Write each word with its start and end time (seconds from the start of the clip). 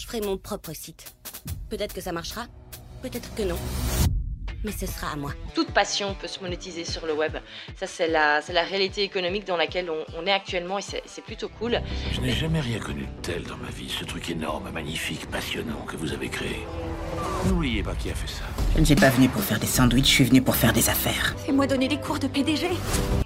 je 0.00 0.06
ferai 0.06 0.20
mon 0.22 0.38
propre 0.38 0.72
site. 0.72 1.14
Peut-être 1.68 1.94
que 1.94 2.00
ça 2.00 2.12
marchera, 2.12 2.46
peut-être 3.02 3.34
que 3.34 3.42
non 3.42 3.58
mais 4.62 4.72
ce 4.72 4.84
sera 4.84 5.12
à 5.12 5.16
moi. 5.16 5.32
Toute 5.54 5.70
passion 5.72 6.14
peut 6.14 6.26
se 6.26 6.38
monétiser 6.40 6.84
sur 6.84 7.06
le 7.06 7.14
web. 7.14 7.38
Ça, 7.76 7.86
c'est 7.86 8.08
la, 8.08 8.42
la 8.52 8.62
réalité 8.62 9.02
économique 9.02 9.46
dans 9.46 9.56
laquelle 9.56 9.90
on, 9.90 10.26
est 10.26 10.32
actuellement 10.32 10.78
et 10.78 10.82
c'est 10.82 11.24
plutôt 11.24 11.48
cool. 11.48 11.80
Je 12.12 12.20
n'ai 12.20 12.32
jamais 12.32 12.60
rien 12.60 12.78
connu 12.78 13.04
de 13.04 13.22
tel 13.22 13.42
dans 13.44 13.56
ma 13.56 13.70
vie. 13.70 13.88
Ce 13.88 14.04
truc 14.04 14.28
énorme, 14.28 14.70
magnifique, 14.70 15.24
passionnant 15.30 15.86
que 15.86 15.96
vous 15.96 16.12
avez 16.12 16.28
créé. 16.28 16.66
N'oubliez 17.46 17.82
pas 17.82 17.94
qui 17.94 18.10
a 18.10 18.14
fait 18.14 18.28
ça. 18.28 18.44
Je 18.74 18.80
ne 18.80 18.84
suis 18.84 18.94
pas 18.94 19.10
venu 19.10 19.28
pour 19.28 19.42
faire 19.42 19.58
des 19.58 19.66
sandwichs, 19.66 20.06
je 20.06 20.10
suis 20.10 20.24
venu 20.24 20.40
pour 20.40 20.54
faire 20.54 20.72
des 20.72 20.88
affaires. 20.88 21.34
Fais-moi 21.44 21.66
donner 21.66 21.88
des 21.88 21.98
cours 21.98 22.18
de 22.20 22.28
PDG. 22.28 22.68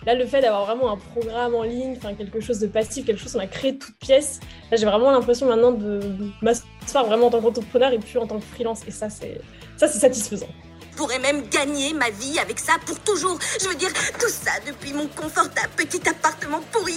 Là, 0.07 0.15
le 0.15 0.27
fait 0.27 0.41
d'avoir 0.41 0.65
vraiment 0.65 0.91
un 0.91 0.97
programme 0.97 1.55
en 1.55 1.63
ligne, 1.63 1.95
enfin 1.97 2.15
quelque 2.15 2.41
chose 2.41 2.59
de 2.59 2.67
passif, 2.67 3.05
quelque 3.05 3.21
chose 3.21 3.35
qu'on 3.35 3.41
a 3.41 3.47
créé 3.47 3.73
de 3.73 3.79
toutes 3.79 3.97
pièces, 3.97 4.41
là, 4.71 4.79
j'ai 4.79 4.87
vraiment 4.87 5.11
l'impression 5.11 5.47
maintenant 5.47 5.73
de 5.73 6.01
m'asseoir 6.41 7.05
vraiment 7.07 7.27
en 7.27 7.31
tant 7.31 7.43
qu'entrepreneur 7.43 7.93
et 7.93 7.99
plus 7.99 8.19
en 8.19 8.27
tant 8.27 8.39
que 8.39 8.45
freelance. 8.45 8.81
Et 8.89 8.91
ça, 8.91 9.11
c'est 9.11 9.41
ça, 9.77 9.87
c'est 9.87 9.99
satisfaisant. 9.99 10.49
Je 10.93 10.97
pourrais 10.97 11.19
même 11.19 11.47
gagner 11.49 11.93
ma 11.93 12.09
vie 12.09 12.39
avec 12.39 12.59
ça 12.59 12.75
pour 12.87 12.99
toujours. 13.01 13.39
Je 13.61 13.69
veux 13.69 13.75
dire, 13.75 13.93
tout 14.19 14.29
ça 14.29 14.53
depuis 14.67 14.93
mon 14.93 15.09
confortable 15.09 15.71
petit 15.77 16.09
appartement 16.09 16.61
pourri. 16.73 16.95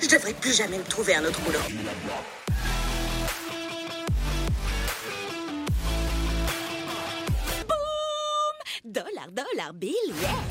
Je 0.00 0.08
devrais 0.08 0.34
plus 0.34 0.56
jamais 0.56 0.78
me 0.78 0.84
trouver 0.84 1.16
un 1.16 1.24
autre 1.24 1.40
boulot. 1.40 1.58
Bill, 9.72 9.90
yeah 10.20 10.42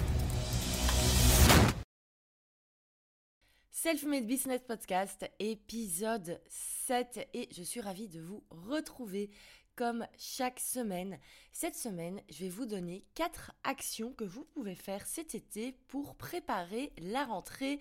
Self-Made 3.72 4.28
Business 4.28 4.62
Podcast, 4.68 5.26
épisode 5.40 6.42
7, 6.50 7.30
et 7.34 7.48
je 7.56 7.64
suis 7.64 7.80
ravie 7.80 8.10
de 8.10 8.20
vous 8.20 8.44
retrouver 8.50 9.30
comme 9.78 10.06
chaque 10.18 10.60
semaine. 10.60 11.18
Cette 11.54 11.78
semaine, 11.78 12.22
je 12.30 12.44
vais 12.44 12.50
vous 12.50 12.66
donner 12.66 13.06
quatre 13.16 13.54
actions 13.64 14.12
que 14.12 14.26
vous 14.26 14.44
pouvez 14.44 14.76
faire 14.76 15.06
cet 15.08 15.34
été 15.34 15.78
pour 15.88 16.16
préparer 16.16 16.92
la 16.98 17.24
rentrée 17.24 17.80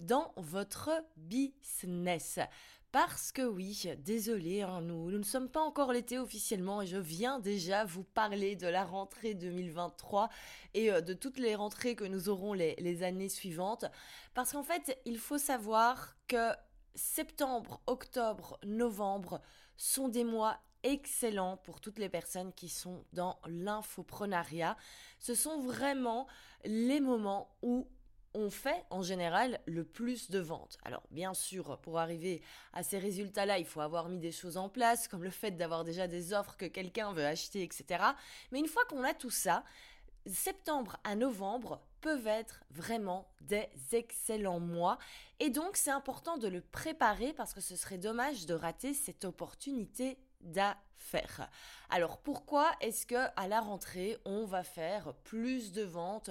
dans 0.00 0.34
votre 0.36 0.90
business. 1.16 2.38
Parce 2.92 3.32
que 3.32 3.40
oui, 3.40 3.84
désolé, 4.04 4.60
hein, 4.60 4.82
nous, 4.82 5.10
nous, 5.10 5.16
ne 5.16 5.24
sommes 5.24 5.48
pas 5.48 5.62
encore 5.62 5.94
l'été 5.94 6.18
officiellement 6.18 6.82
et 6.82 6.86
je 6.86 6.98
viens 6.98 7.40
déjà 7.40 7.86
vous 7.86 8.04
parler 8.04 8.54
de 8.54 8.66
la 8.66 8.84
rentrée 8.84 9.32
2023 9.32 10.28
et 10.74 10.92
euh, 10.92 11.00
de 11.00 11.14
toutes 11.14 11.38
les 11.38 11.54
rentrées 11.54 11.96
que 11.96 12.04
nous 12.04 12.28
aurons 12.28 12.52
les, 12.52 13.02
années 13.02 13.30
suivantes. 13.30 13.86
Parce 14.34 14.52
qu'en 14.52 14.62
fait, 14.62 15.00
il 15.06 15.16
faut 15.18 15.38
savoir 15.38 16.18
que 16.28 16.50
septembre, 16.94 17.80
octobre, 17.86 18.58
novembre 18.62 19.40
sont 19.78 20.08
des 20.08 20.24
mois 20.24 20.58
excellent 20.82 21.56
pour 21.56 21.80
toutes 21.80 21.98
les 21.98 22.10
personnes 22.10 22.52
qui 22.52 22.68
sont 22.68 23.06
dans 23.14 23.38
l'infoprenariat. 23.46 24.76
Ce 25.18 25.34
sont 25.34 25.62
vraiment 25.62 26.26
les 26.66 27.00
moments 27.00 27.56
où 27.62 27.88
on 28.34 28.50
fait 28.50 28.84
en 28.90 29.02
général 29.02 29.60
le 29.66 29.84
plus 29.84 30.30
de 30.30 30.38
ventes. 30.38 30.78
Alors 30.84 31.02
bien 31.10 31.34
sûr, 31.34 31.78
pour 31.78 31.98
arriver 31.98 32.42
à 32.72 32.82
ces 32.82 32.98
résultats-là, 32.98 33.58
il 33.58 33.66
faut 33.66 33.80
avoir 33.80 34.08
mis 34.08 34.18
des 34.18 34.32
choses 34.32 34.56
en 34.56 34.68
place, 34.68 35.08
comme 35.08 35.22
le 35.22 35.30
fait 35.30 35.52
d'avoir 35.52 35.84
déjà 35.84 36.06
des 36.06 36.32
offres 36.32 36.56
que 36.56 36.66
quelqu'un 36.66 37.12
veut 37.12 37.26
acheter, 37.26 37.62
etc. 37.62 38.04
Mais 38.50 38.58
une 38.58 38.68
fois 38.68 38.84
qu'on 38.86 39.04
a 39.04 39.14
tout 39.14 39.30
ça, 39.30 39.64
septembre 40.26 40.96
à 41.04 41.14
novembre 41.14 41.80
peuvent 42.00 42.26
être 42.26 42.64
vraiment 42.70 43.28
des 43.40 43.68
excellents 43.92 44.60
mois. 44.60 44.98
Et 45.40 45.50
donc 45.50 45.76
c'est 45.76 45.90
important 45.90 46.36
de 46.36 46.48
le 46.48 46.60
préparer 46.60 47.32
parce 47.32 47.54
que 47.54 47.60
ce 47.60 47.76
serait 47.76 47.98
dommage 47.98 48.46
de 48.46 48.54
rater 48.54 48.94
cette 48.94 49.24
opportunité 49.24 50.18
d'affaires. 50.40 51.48
Alors 51.90 52.18
pourquoi 52.18 52.72
est-ce 52.80 53.06
que 53.06 53.28
à 53.36 53.48
la 53.48 53.60
rentrée 53.60 54.18
on 54.24 54.44
va 54.44 54.64
faire 54.64 55.14
plus 55.24 55.72
de 55.72 55.82
ventes 55.82 56.30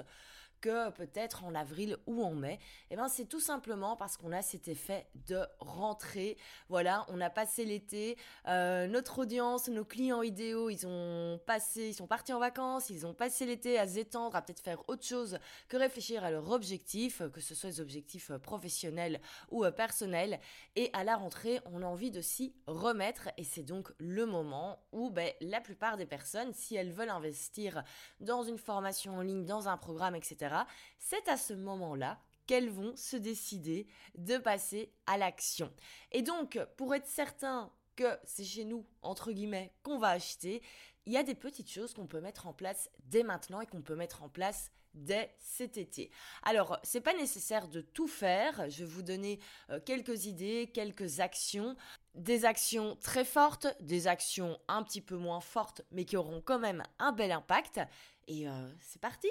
que 0.61 0.91
peut-être 0.91 1.43
en 1.43 1.55
avril 1.55 1.97
ou 2.05 2.23
en 2.23 2.33
mai 2.33 2.59
Eh 2.89 2.95
bien, 2.95 3.09
c'est 3.09 3.25
tout 3.25 3.39
simplement 3.39 3.95
parce 3.95 4.15
qu'on 4.15 4.31
a 4.31 4.41
cet 4.41 4.67
effet 4.67 5.07
de 5.27 5.39
rentrée. 5.59 6.37
Voilà, 6.69 7.05
on 7.09 7.19
a 7.19 7.29
passé 7.29 7.65
l'été, 7.65 8.17
euh, 8.47 8.87
notre 8.87 9.19
audience, 9.19 9.67
nos 9.67 9.83
clients 9.83 10.21
idéaux, 10.21 10.69
ils 10.69 10.85
ont 10.87 11.39
passé, 11.45 11.89
ils 11.89 11.93
sont 11.93 12.07
partis 12.07 12.33
en 12.33 12.39
vacances, 12.39 12.89
ils 12.89 13.05
ont 13.05 13.13
passé 13.13 13.45
l'été 13.45 13.79
à 13.79 13.87
s'étendre, 13.87 14.35
à 14.35 14.41
peut-être 14.41 14.61
faire 14.61 14.87
autre 14.87 15.05
chose 15.05 15.39
que 15.67 15.77
réfléchir 15.77 16.23
à 16.23 16.31
leur 16.31 16.49
objectif, 16.51 17.21
que 17.33 17.41
ce 17.41 17.55
soit 17.55 17.71
des 17.71 17.81
objectifs 17.81 18.31
euh, 18.31 18.37
professionnels 18.37 19.19
ou 19.49 19.65
euh, 19.65 19.71
personnels. 19.71 20.39
Et 20.75 20.89
à 20.93 21.03
la 21.03 21.15
rentrée, 21.15 21.59
on 21.65 21.81
a 21.81 21.85
envie 21.85 22.11
de 22.11 22.21
s'y 22.21 22.53
remettre 22.67 23.29
et 23.37 23.43
c'est 23.43 23.63
donc 23.63 23.91
le 23.97 24.25
moment 24.25 24.79
où 24.91 25.09
ben, 25.09 25.31
la 25.41 25.59
plupart 25.59 25.97
des 25.97 26.05
personnes, 26.05 26.53
si 26.53 26.75
elles 26.75 26.91
veulent 26.91 27.09
investir 27.09 27.83
dans 28.19 28.43
une 28.43 28.57
formation 28.57 29.17
en 29.17 29.21
ligne, 29.21 29.45
dans 29.45 29.67
un 29.67 29.77
programme, 29.77 30.15
etc., 30.15 30.50
c'est 30.99 31.27
à 31.27 31.37
ce 31.37 31.53
moment-là 31.53 32.19
qu'elles 32.47 32.69
vont 32.69 32.95
se 32.95 33.15
décider 33.15 33.87
de 34.17 34.37
passer 34.37 34.91
à 35.05 35.17
l'action. 35.17 35.71
Et 36.11 36.21
donc, 36.21 36.59
pour 36.77 36.93
être 36.93 37.07
certain 37.07 37.71
que 37.95 38.17
c'est 38.23 38.43
chez 38.43 38.65
nous, 38.65 38.85
entre 39.01 39.31
guillemets, 39.31 39.71
qu'on 39.83 39.97
va 39.97 40.09
acheter, 40.09 40.61
il 41.05 41.13
y 41.13 41.17
a 41.17 41.23
des 41.23 41.35
petites 41.35 41.69
choses 41.69 41.93
qu'on 41.93 42.07
peut 42.07 42.21
mettre 42.21 42.47
en 42.47 42.53
place 42.53 42.89
dès 43.05 43.23
maintenant 43.23 43.61
et 43.61 43.65
qu'on 43.65 43.81
peut 43.81 43.95
mettre 43.95 44.23
en 44.23 44.29
place 44.29 44.71
dès 44.93 45.33
cet 45.39 45.77
été. 45.77 46.11
Alors, 46.43 46.77
c'est 46.83 47.01
pas 47.01 47.13
nécessaire 47.13 47.67
de 47.67 47.81
tout 47.81 48.07
faire. 48.07 48.69
Je 48.69 48.83
vais 48.83 48.89
vous 48.89 49.01
donner 49.01 49.39
euh, 49.69 49.79
quelques 49.79 50.25
idées, 50.25 50.69
quelques 50.73 51.19
actions. 51.19 51.75
Des 52.13 52.43
actions 52.43 52.97
très 52.97 53.23
fortes, 53.23 53.67
des 53.79 54.07
actions 54.07 54.59
un 54.67 54.83
petit 54.83 55.01
peu 55.01 55.15
moins 55.15 55.39
fortes, 55.39 55.81
mais 55.91 56.03
qui 56.03 56.17
auront 56.17 56.41
quand 56.41 56.59
même 56.59 56.83
un 56.99 57.13
bel 57.13 57.31
impact. 57.31 57.79
Et 58.27 58.49
euh, 58.49 58.69
c'est 58.81 58.99
parti 58.99 59.29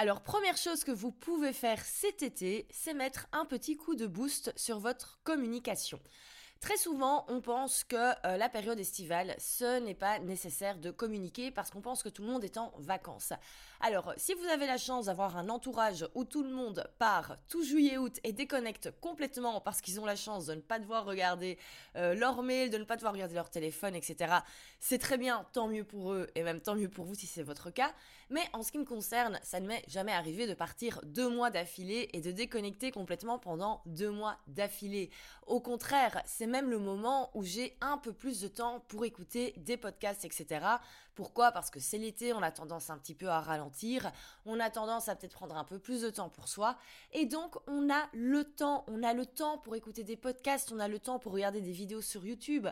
alors 0.00 0.20
première 0.20 0.56
chose 0.56 0.84
que 0.84 0.92
vous 0.92 1.10
pouvez 1.10 1.52
faire 1.52 1.84
cet 1.84 2.22
été, 2.22 2.68
c'est 2.70 2.94
mettre 2.94 3.26
un 3.32 3.44
petit 3.44 3.76
coup 3.76 3.96
de 3.96 4.06
boost 4.06 4.52
sur 4.56 4.78
votre 4.78 5.18
communication. 5.24 5.98
Très 6.60 6.76
souvent, 6.76 7.24
on 7.28 7.40
pense 7.40 7.84
que 7.84 7.96
euh, 7.96 8.36
la 8.36 8.48
période 8.48 8.78
estivale, 8.80 9.34
ce 9.38 9.80
n'est 9.80 9.94
pas 9.94 10.18
nécessaire 10.18 10.78
de 10.78 10.90
communiquer 10.90 11.52
parce 11.52 11.70
qu'on 11.70 11.80
pense 11.80 12.02
que 12.02 12.08
tout 12.08 12.22
le 12.22 12.28
monde 12.28 12.42
est 12.42 12.58
en 12.58 12.72
vacances. 12.78 13.32
Alors, 13.80 14.12
si 14.16 14.34
vous 14.34 14.44
avez 14.46 14.66
la 14.66 14.76
chance 14.76 15.06
d'avoir 15.06 15.36
un 15.36 15.48
entourage 15.50 16.06
où 16.16 16.24
tout 16.24 16.42
le 16.42 16.50
monde 16.50 16.88
part 16.98 17.36
tout 17.48 17.64
juillet-août 17.64 18.18
et 18.24 18.32
déconnecte 18.32 18.90
complètement 19.00 19.60
parce 19.60 19.80
qu'ils 19.80 20.00
ont 20.00 20.06
la 20.06 20.16
chance 20.16 20.46
de 20.46 20.54
ne 20.54 20.60
pas 20.60 20.80
devoir 20.80 21.04
regarder 21.04 21.58
euh, 21.94 22.14
leur 22.14 22.42
mail, 22.42 22.70
de 22.70 22.78
ne 22.78 22.84
pas 22.84 22.96
devoir 22.96 23.12
regarder 23.12 23.34
leur 23.34 23.50
téléphone, 23.50 23.94
etc., 23.94 24.34
c'est 24.80 24.98
très 24.98 25.16
bien, 25.18 25.46
tant 25.52 25.68
mieux 25.68 25.84
pour 25.84 26.12
eux 26.12 26.28
et 26.34 26.42
même 26.42 26.60
tant 26.60 26.74
mieux 26.74 26.88
pour 26.88 27.04
vous 27.04 27.14
si 27.14 27.26
c'est 27.26 27.44
votre 27.44 27.70
cas. 27.70 27.92
Mais 28.30 28.42
en 28.52 28.62
ce 28.62 28.72
qui 28.72 28.78
me 28.78 28.84
concerne, 28.84 29.38
ça 29.42 29.60
ne 29.60 29.66
m'est 29.66 29.84
jamais 29.88 30.12
arrivé 30.12 30.46
de 30.46 30.54
partir 30.54 31.00
deux 31.04 31.28
mois 31.28 31.50
d'affilée 31.50 32.10
et 32.12 32.20
de 32.20 32.30
déconnecter 32.30 32.90
complètement 32.90 33.38
pendant 33.38 33.82
deux 33.86 34.10
mois 34.10 34.36
d'affilée. 34.46 35.10
Au 35.46 35.60
contraire, 35.60 36.22
c'est 36.26 36.46
même 36.46 36.70
le 36.70 36.78
moment 36.78 37.30
où 37.34 37.42
j'ai 37.42 37.76
un 37.80 37.96
peu 37.96 38.12
plus 38.12 38.40
de 38.40 38.48
temps 38.48 38.80
pour 38.88 39.04
écouter 39.04 39.54
des 39.56 39.76
podcasts, 39.76 40.24
etc. 40.24 40.60
Pourquoi? 41.18 41.50
Parce 41.50 41.68
que 41.68 41.80
c'est 41.80 41.98
l'été, 41.98 42.32
on 42.32 42.42
a 42.42 42.52
tendance 42.52 42.90
un 42.90 42.96
petit 42.96 43.16
peu 43.16 43.28
à 43.28 43.40
ralentir, 43.40 44.12
on 44.46 44.60
a 44.60 44.70
tendance 44.70 45.08
à 45.08 45.16
peut-être 45.16 45.32
prendre 45.32 45.56
un 45.56 45.64
peu 45.64 45.80
plus 45.80 46.02
de 46.02 46.10
temps 46.10 46.28
pour 46.28 46.46
soi, 46.46 46.78
et 47.12 47.26
donc 47.26 47.56
on 47.66 47.90
a 47.90 48.08
le 48.12 48.44
temps, 48.44 48.84
on 48.86 49.02
a 49.02 49.12
le 49.14 49.26
temps 49.26 49.58
pour 49.58 49.74
écouter 49.74 50.04
des 50.04 50.16
podcasts, 50.16 50.70
on 50.70 50.78
a 50.78 50.86
le 50.86 51.00
temps 51.00 51.18
pour 51.18 51.32
regarder 51.32 51.60
des 51.60 51.72
vidéos 51.72 52.02
sur 52.02 52.24
YouTube, 52.24 52.68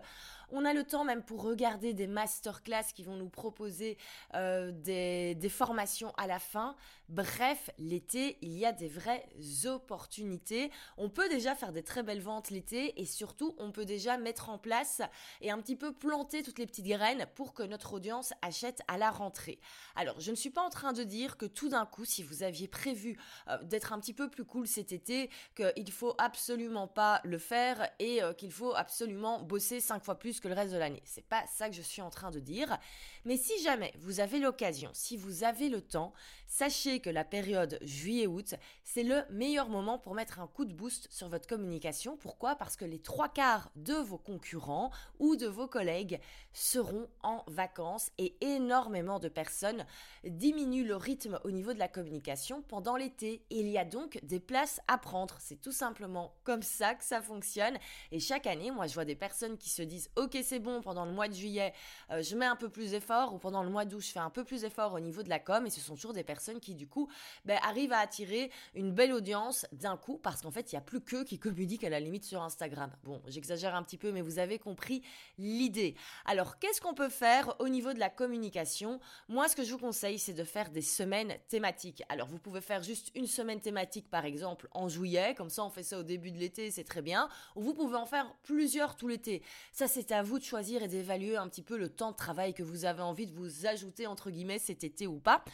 on 0.51 0.65
a 0.65 0.73
le 0.75 0.85
temps 0.85 1.03
même 1.03 1.25
pour 1.25 1.43
regarder 1.43 1.93
des 1.93 2.07
masterclass 2.07 2.85
qui 2.95 3.03
vont 3.03 3.17
nous 3.17 3.29
proposer 3.29 3.99
euh, 4.35 4.71
des, 4.71 5.35
des 5.35 5.49
formations 5.49 6.13
à 6.17 6.29
la 6.29 6.39
fin. 6.39 6.77
Bref, 7.09 7.71
l'été, 7.79 8.37
il 8.43 8.59
y 8.59 8.67
a 8.67 8.73
des 8.73 8.89
vraies 8.89 9.29
opportunités. 9.65 10.73
On 10.97 11.09
peut 11.09 11.29
déjà 11.29 11.55
faire 11.55 11.73
des 11.73 11.85
très 11.85 12.03
belles 12.03 12.21
ventes 12.21 12.51
l'été 12.51 13.01
et 13.01 13.07
surtout, 13.07 13.55
on 13.59 13.71
peut 13.71 13.85
déjà 13.85 14.19
mettre 14.19 14.49
en 14.49 14.59
place 14.59 15.03
et 15.41 15.53
un 15.53 15.61
petit 15.61 15.77
peu 15.77 15.93
planter 15.93 16.43
toutes 16.43 16.59
les 16.59 16.67
petites 16.67 16.87
graines 16.87 17.27
pour 17.37 17.55
que 17.55 17.63
notre 17.63 17.95
audience 17.95 18.33
achète 18.43 18.83
à 18.89 18.99
la 18.99 19.11
rentrée. 19.11 19.61
Alors, 19.95 20.19
je 20.19 20.33
ne 20.33 20.37
suis 20.37 20.51
pas 20.51 20.63
en 20.63 20.71
train 20.71 20.93
de 20.93 21.05
dire 21.05 21.37
que 21.37 21.47
tout 21.47 21.69
d'un 21.69 21.87
coup, 21.87 22.05
si 22.05 22.25
vous 22.25 22.43
aviez 22.43 22.67
prévu 22.67 23.17
euh, 23.49 23.63
d'être 23.63 23.93
un 23.93 24.01
petit 24.01 24.15
peu 24.15 24.29
plus 24.29 24.45
cool 24.45 24.67
cet 24.67 24.91
été, 24.91 25.31
qu'il 25.55 25.93
faut 25.93 26.15
absolument 26.19 26.89
pas 26.89 27.21
le 27.23 27.39
faire 27.39 27.89
et 28.01 28.21
euh, 28.21 28.33
qu'il 28.33 28.51
faut 28.51 28.75
absolument 28.75 29.41
bosser 29.43 29.81
cinq 29.81 30.05
fois 30.05 30.19
plus 30.19 30.41
que 30.41 30.49
le 30.49 30.55
reste 30.55 30.73
de 30.73 30.79
l'année. 30.79 31.03
C'est 31.05 31.27
pas 31.27 31.45
ça 31.47 31.69
que 31.69 31.75
je 31.77 31.83
suis 31.83 32.03
en 32.03 32.11
train 32.11 32.33
de 32.33 32.41
dire. 32.41 32.79
Mais 33.25 33.37
si 33.37 33.63
jamais 33.63 33.93
vous 33.99 34.19
avez 34.19 34.41
l'occasion, 34.41 34.91
si 34.93 35.17
vous 35.17 35.45
avez 35.45 35.69
le 35.69 35.81
temps, 35.81 36.13
sachez 36.49 36.96
que 37.01 37.11
la 37.11 37.25
période 37.25 37.79
juillet-août, 37.83 38.55
c'est 38.85 39.03
le 39.03 39.23
meilleur 39.31 39.69
moment 39.69 39.99
pour 39.99 40.15
mettre 40.15 40.41
un 40.41 40.47
coup 40.47 40.65
de 40.65 40.73
boost 40.73 41.09
sur 41.11 41.29
votre 41.29 41.47
communication. 41.47 42.17
Pourquoi? 42.17 42.57
Parce 42.57 42.77
que 42.77 42.85
les 42.85 42.99
trois 42.99 43.29
quarts 43.29 43.71
de 43.77 43.95
vos 43.95 44.19
concurrents 44.19 44.91
ou 45.19 45.37
de 45.37 45.47
vos 45.47 45.67
collègues 45.67 46.21
seront 46.53 47.09
en 47.23 47.45
vacances 47.47 48.11
et 48.19 48.37
énormément 48.41 49.19
de 49.19 49.29
personnes 49.29 49.85
diminuent 50.25 50.87
le 50.87 50.97
rythme 50.97 51.39
au 51.45 51.51
niveau 51.51 51.73
de 51.73 51.79
la 51.79 51.89
communication 51.89 52.63
pendant 52.63 52.97
l'été. 52.97 53.45
Il 53.51 53.69
y 53.69 53.79
a 53.79 53.85
donc 53.85 54.19
des 54.23 54.41
places 54.41 54.81
à 54.89 54.99
prendre. 54.99 55.37
C'est 55.41 55.61
tout 55.61 55.73
simplement 55.73 56.35
comme 56.45 56.63
ça 56.63 56.95
que 56.95 57.05
ça 57.05 57.21
fonctionne. 57.21 57.77
Et 58.13 58.21
chaque 58.21 58.47
année, 58.47 58.71
moi, 58.71 58.87
je 58.87 58.95
vois 58.95 59.05
des 59.05 59.15
personnes 59.15 59.59
qui 59.59 59.71
se 59.71 59.83
disent, 59.83 60.11
ok 60.17 60.39
c'est 60.43 60.59
bon, 60.59 60.81
pendant 60.81 61.05
le 61.05 61.13
mois 61.13 61.29
de 61.29 61.35
juillet, 61.35 61.73
euh, 62.11 62.23
je 62.23 62.37
mets 62.37 62.47
un 62.47 62.57
peu 62.57 62.69
plus 62.69 62.93
d'efforts, 62.93 63.35
ou 63.35 63.39
pendant 63.39 63.63
le 63.63 63.71
mois 63.71 63.85
d'août, 63.85 64.01
je 64.01 64.13
fais 64.13 64.19
un 64.19 64.31
peu 64.31 64.45
plus 64.45 64.63
d'efforts 64.63 64.95
au 64.95 65.01
niveau 65.01 65.23
de 65.23 65.29
la 65.29 65.39
com, 65.39 65.67
et 65.67 65.71
ce 65.71 65.81
sont 65.81 65.95
toujours 65.95 66.13
des 66.13 66.25
personnes 66.25 66.61
qui 66.61 66.75
du 66.75 66.86
coup 66.87 67.09
ben, 67.45 67.59
à 67.63 67.99
attirer 68.01 68.51
une 68.75 68.93
belle 68.93 69.13
audience 69.13 69.67
d'un 69.73 69.97
coup, 69.97 70.19
parce 70.19 70.43
qu'en 70.43 70.51
fait, 70.51 70.73
il 70.73 70.75
n'y 70.75 70.79
a 70.79 70.83
plus 70.83 71.01
qu'eux 71.01 71.25
qui 71.25 71.39
communiquent 71.39 71.85
à 71.85 71.91
la 71.91 72.01
limite 72.01 72.25
sur 72.25 72.43
Instagram. 72.43 72.91
Bon, 73.05 73.23
j'exagère 73.27 73.75
un 73.75 73.83
petit 73.83 73.99
peu, 73.99 74.13
mais 74.13 74.23
vous 74.23 74.39
avez 74.39 74.59
compris 74.59 75.03
l'idée. 75.39 75.95
Alors, 76.25 76.59
qu'est-ce 76.59 76.81
qu'on 76.81 76.95
peut 76.95 77.09
faire 77.09 77.55
au 77.61 77.69
niveau 77.69 77.93
de 77.93 77.99
la 77.99 78.11
communication? 78.11 79.01
Moi, 79.29 79.49
ce 79.49 79.57
que 79.57 79.65
je 79.65 79.73
vous 79.73 79.79
conseille, 79.79 80.19
c'est 80.19 80.33
de 80.33 80.45
faire 80.45 80.71
des 80.71 80.83
semaines 80.83 81.37
thématiques. 81.49 82.03
Alors, 82.09 82.29
vous 82.29 82.39
pouvez 82.39 82.61
faire 82.61 82.83
juste 82.83 83.11
une 83.15 83.27
semaine 83.27 83.61
thématique, 83.61 84.11
par 84.11 84.25
exemple, 84.25 84.69
en 84.73 84.89
juillet, 84.89 85.35
comme 85.37 85.51
ça 85.51 85.65
on 85.65 85.71
fait 85.71 85.83
ça 85.83 85.99
au 85.99 86.03
début 86.03 86.31
de 86.31 86.39
l'été, 86.39 86.71
c'est 86.71 86.85
très 86.85 87.03
bien, 87.03 87.29
ou 87.55 87.63
vous 87.63 87.75
pouvez 87.75 87.97
en 87.97 88.07
faire 88.07 88.33
plusieurs 88.43 88.97
tout 88.97 89.09
l'été. 89.09 89.43
Ça, 89.73 89.89
c'est 89.89 90.13
à 90.13 90.23
vous 90.23 90.39
de 90.39 90.45
choisir 90.45 90.83
et 90.83 90.89
d'évaluer 90.89 91.37
un 91.37 91.49
petit 91.49 91.63
peu 91.63 91.77
le 91.77 91.89
temps 91.89 92.13
de 92.13 92.17
travail 92.17 92.55
que 92.55 92.63
vous 92.63 92.85
avez 92.85 93.03
envie 93.03 93.27
de 93.27 93.35
vous 93.35 93.67
ajouter, 93.67 94.07
entre 94.07 94.31
guillemets, 94.31 94.59
cet 94.59 94.85
été 94.85 95.07
ou 95.07 95.19
pas. 95.19 95.45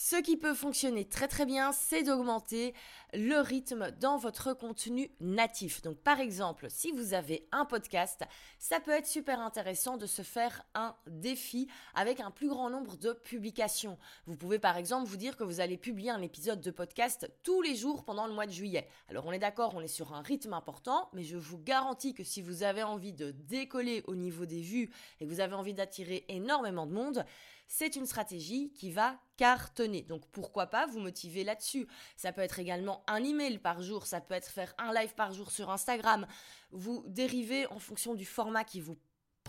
Ce 0.00 0.14
qui 0.14 0.36
peut 0.36 0.54
fonctionner 0.54 1.08
très 1.08 1.26
très 1.26 1.44
bien, 1.44 1.72
c'est 1.72 2.04
d'augmenter 2.04 2.72
le 3.14 3.40
rythme 3.40 3.90
dans 3.98 4.16
votre 4.16 4.52
contenu 4.52 5.10
natif. 5.18 5.82
Donc 5.82 5.98
par 5.98 6.20
exemple, 6.20 6.68
si 6.70 6.92
vous 6.92 7.14
avez 7.14 7.48
un 7.50 7.64
podcast, 7.64 8.22
ça 8.60 8.78
peut 8.78 8.92
être 8.92 9.08
super 9.08 9.40
intéressant 9.40 9.96
de 9.96 10.06
se 10.06 10.22
faire 10.22 10.62
un 10.76 10.94
défi 11.08 11.66
avec 11.96 12.20
un 12.20 12.30
plus 12.30 12.48
grand 12.48 12.70
nombre 12.70 12.96
de 12.96 13.12
publications. 13.12 13.98
Vous 14.26 14.36
pouvez 14.36 14.60
par 14.60 14.76
exemple 14.76 15.08
vous 15.08 15.16
dire 15.16 15.36
que 15.36 15.42
vous 15.42 15.58
allez 15.58 15.76
publier 15.76 16.10
un 16.10 16.22
épisode 16.22 16.60
de 16.60 16.70
podcast 16.70 17.28
tous 17.42 17.60
les 17.60 17.74
jours 17.74 18.04
pendant 18.04 18.28
le 18.28 18.34
mois 18.34 18.46
de 18.46 18.52
juillet. 18.52 18.88
Alors 19.08 19.26
on 19.26 19.32
est 19.32 19.40
d'accord, 19.40 19.74
on 19.74 19.80
est 19.80 19.88
sur 19.88 20.14
un 20.14 20.22
rythme 20.22 20.52
important, 20.52 21.10
mais 21.12 21.24
je 21.24 21.36
vous 21.36 21.58
garantis 21.58 22.14
que 22.14 22.22
si 22.22 22.40
vous 22.40 22.62
avez 22.62 22.84
envie 22.84 23.14
de 23.14 23.32
décoller 23.32 24.04
au 24.06 24.14
niveau 24.14 24.46
des 24.46 24.60
vues 24.60 24.92
et 25.18 25.26
que 25.26 25.30
vous 25.30 25.40
avez 25.40 25.54
envie 25.54 25.74
d'attirer 25.74 26.24
énormément 26.28 26.86
de 26.86 26.92
monde, 26.92 27.24
c'est 27.66 27.96
une 27.96 28.06
stratégie 28.06 28.70
qui 28.70 28.92
va 28.92 29.18
cartonner. 29.38 30.02
Donc 30.02 30.26
pourquoi 30.32 30.66
pas 30.66 30.86
vous 30.86 30.98
motiver 31.00 31.44
là-dessus? 31.44 31.86
Ça 32.16 32.32
peut 32.32 32.42
être 32.42 32.58
également 32.58 33.02
un 33.06 33.24
email 33.24 33.58
par 33.58 33.80
jour, 33.80 34.06
ça 34.06 34.20
peut 34.20 34.34
être 34.34 34.50
faire 34.50 34.74
un 34.76 34.92
live 34.92 35.14
par 35.14 35.32
jour 35.32 35.50
sur 35.50 35.70
Instagram. 35.70 36.26
Vous 36.72 37.02
dérivez 37.06 37.66
en 37.68 37.78
fonction 37.78 38.14
du 38.14 38.26
format 38.26 38.64
qui 38.64 38.82
vous 38.82 38.98